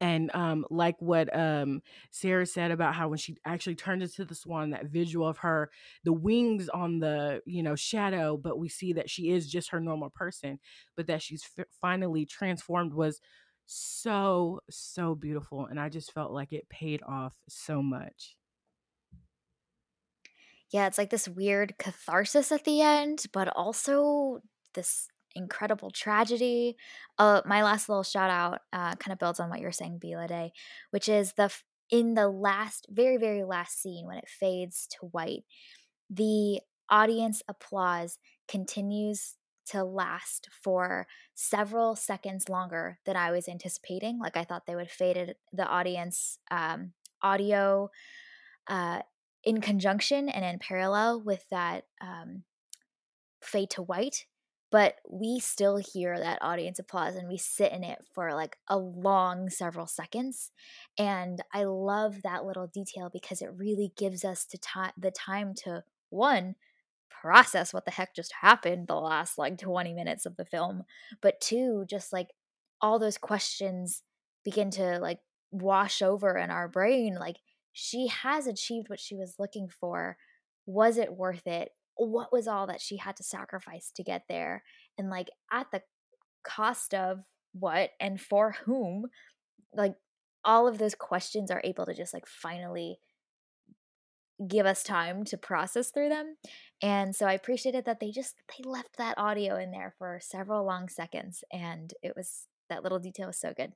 [0.00, 1.80] and um like what um
[2.10, 5.70] sarah said about how when she actually turned into the swan that visual of her
[6.04, 9.80] the wings on the you know shadow but we see that she is just her
[9.80, 10.58] normal person
[10.96, 13.20] but that she's f- finally transformed was
[13.66, 18.36] so so beautiful and i just felt like it paid off so much.
[20.70, 24.40] Yeah it's like this weird catharsis at the end but also
[24.74, 26.76] this incredible tragedy.
[27.18, 30.14] Uh, my last little shout out uh, kind of builds on what you're saying, B.
[30.16, 30.50] Ladae,
[30.90, 31.52] which is the
[31.90, 35.44] in the last, very very last scene when it fades to white,
[36.10, 36.60] the
[36.90, 38.18] audience applause
[38.48, 44.18] continues to last for several seconds longer than I was anticipating.
[44.18, 47.90] Like I thought they would fade it, the audience um, audio
[48.68, 49.00] uh,
[49.42, 52.44] in conjunction and in parallel with that um,
[53.42, 54.26] fade to white
[54.70, 58.76] but we still hear that audience applause and we sit in it for like a
[58.76, 60.50] long several seconds
[60.98, 65.54] and i love that little detail because it really gives us to ti- the time
[65.54, 66.54] to one
[67.08, 70.82] process what the heck just happened the last like 20 minutes of the film
[71.22, 72.28] but two just like
[72.80, 74.02] all those questions
[74.44, 75.18] begin to like
[75.50, 77.36] wash over in our brain like
[77.78, 80.16] she has achieved what she was looking for.
[80.64, 84.62] Was it worth it what was all that she had to sacrifice to get there
[84.98, 85.82] and like at the
[86.44, 89.06] cost of what and for whom
[89.74, 89.94] like
[90.44, 92.98] all of those questions are able to just like finally
[94.46, 96.36] give us time to process through them
[96.82, 100.64] and so i appreciated that they just they left that audio in there for several
[100.64, 103.72] long seconds and it was that little detail was so good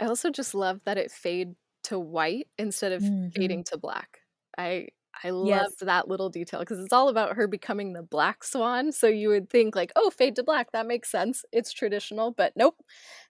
[0.00, 3.28] i also just love that it fade to white instead of mm-hmm.
[3.28, 4.20] fading to black
[4.56, 4.88] i
[5.22, 5.74] I loved yes.
[5.80, 8.92] that little detail because it's all about her becoming the black swan.
[8.92, 11.44] So you would think like, oh, fade to black, that makes sense.
[11.52, 12.76] It's traditional, but nope.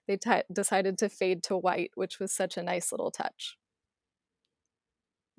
[0.07, 3.57] They t- decided to fade to white, which was such a nice little touch.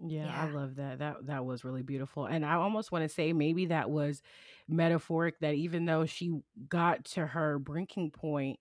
[0.07, 0.99] Yeah, yeah, I love that.
[1.01, 2.25] That that was really beautiful.
[2.25, 4.23] And I almost want to say maybe that was
[4.67, 8.59] metaphoric that even though she got to her breaking point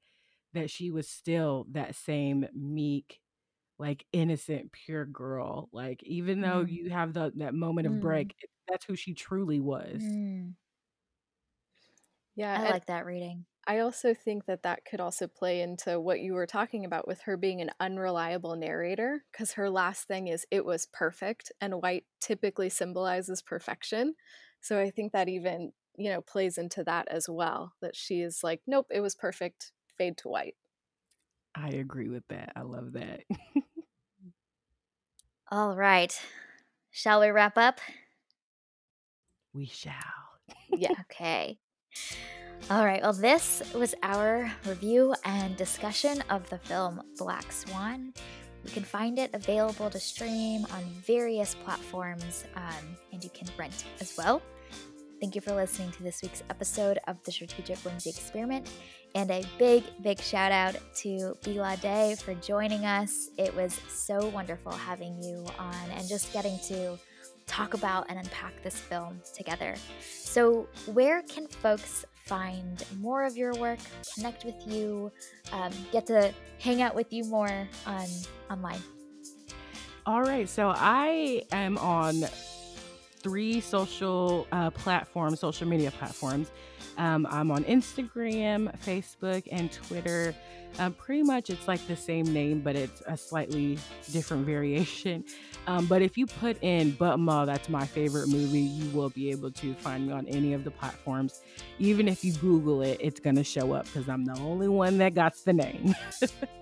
[0.53, 3.21] that she was still that same meek
[3.79, 5.69] like innocent, pure girl.
[5.71, 6.71] Like even though mm.
[6.71, 8.01] you have the that moment of mm.
[8.01, 8.35] break,
[8.67, 10.01] that's who she truly was.
[10.03, 10.53] Mm.
[12.35, 13.45] Yeah, I like that reading.
[13.67, 17.21] I also think that that could also play into what you were talking about with
[17.21, 22.05] her being an unreliable narrator because her last thing is it was perfect and white
[22.21, 24.15] typically symbolizes perfection.
[24.61, 28.39] So I think that even, you know, plays into that as well that she is
[28.43, 30.55] like nope, it was perfect, fade to white.
[31.55, 32.53] I agree with that.
[32.55, 33.21] I love that.
[35.51, 36.13] All right.
[36.91, 37.79] Shall we wrap up?
[39.53, 39.93] We shall.
[40.71, 40.91] yeah.
[41.11, 41.57] Okay.
[42.69, 43.01] All right.
[43.01, 48.13] Well, this was our review and discussion of the film Black Swan.
[48.63, 53.85] You can find it available to stream on various platforms, um, and you can rent
[54.01, 54.41] as well.
[55.19, 58.69] Thank you for listening to this week's episode of the Strategic Whimsy Experiment.
[59.15, 61.55] And a big, big shout out to B.
[61.55, 63.29] Ladae for joining us.
[63.37, 66.97] It was so wonderful having you on and just getting to
[67.47, 69.75] talk about and unpack this film together.
[70.09, 73.79] So, where can folks find more of your work,
[74.15, 75.11] connect with you,
[75.51, 78.07] um, get to hang out with you more on
[78.49, 78.81] online?
[80.05, 82.23] All right, so I am on
[83.21, 86.51] three social uh, platforms, social media platforms.
[86.97, 90.35] Um, I'm on Instagram, Facebook, and Twitter.
[90.77, 93.79] Um, pretty much it's like the same name, but it's a slightly
[94.11, 95.23] different variation.
[95.67, 99.31] Um, but if you put in But Ma, that's my favorite movie, you will be
[99.31, 101.41] able to find me on any of the platforms.
[101.79, 104.97] Even if you Google it, it's going to show up because I'm the only one
[104.99, 105.95] that got the name.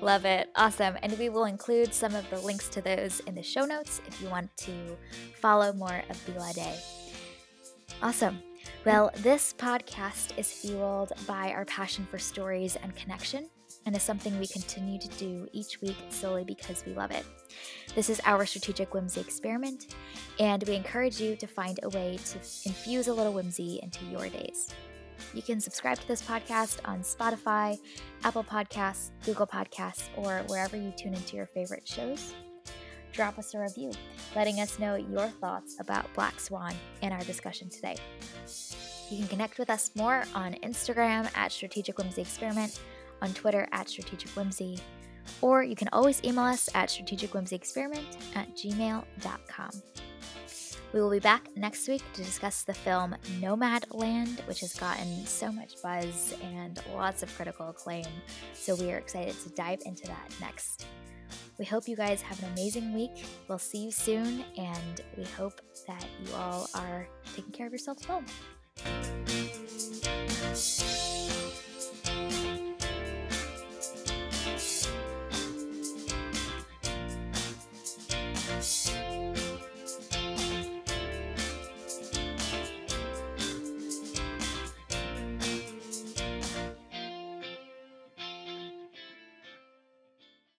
[0.00, 0.50] Love it.
[0.56, 0.96] Awesome.
[1.02, 4.20] And we will include some of the links to those in the show notes if
[4.20, 4.96] you want to
[5.40, 6.32] follow more of B.
[6.32, 6.78] Ladae.
[8.02, 8.40] Awesome.
[8.84, 13.50] Well, this podcast is fueled by our passion for stories and connection
[13.86, 17.24] and is something we continue to do each week solely because we love it.
[17.94, 19.94] This is our strategic whimsy experiment,
[20.38, 24.28] and we encourage you to find a way to infuse a little whimsy into your
[24.28, 24.68] days.
[25.34, 27.78] You can subscribe to this podcast on Spotify,
[28.24, 32.34] Apple Podcasts, Google Podcasts, or wherever you tune into your favorite shows.
[33.12, 33.92] Drop us a review,
[34.36, 37.96] letting us know your thoughts about Black Swan in our discussion today.
[39.10, 42.80] You can connect with us more on Instagram at Strategic Whimsy Experiment,
[43.22, 44.78] on Twitter at Strategic Whimsy,
[45.40, 49.70] or you can always email us at strategicwhimsyexperiment at gmail.com.
[50.92, 55.52] We will be back next week to discuss the film Nomadland, which has gotten so
[55.52, 58.06] much buzz and lots of critical acclaim.
[58.54, 60.86] So we are excited to dive into that next.
[61.58, 63.26] We hope you guys have an amazing week.
[63.48, 68.08] We'll see you soon, and we hope that you all are taking care of yourselves
[68.08, 68.22] well.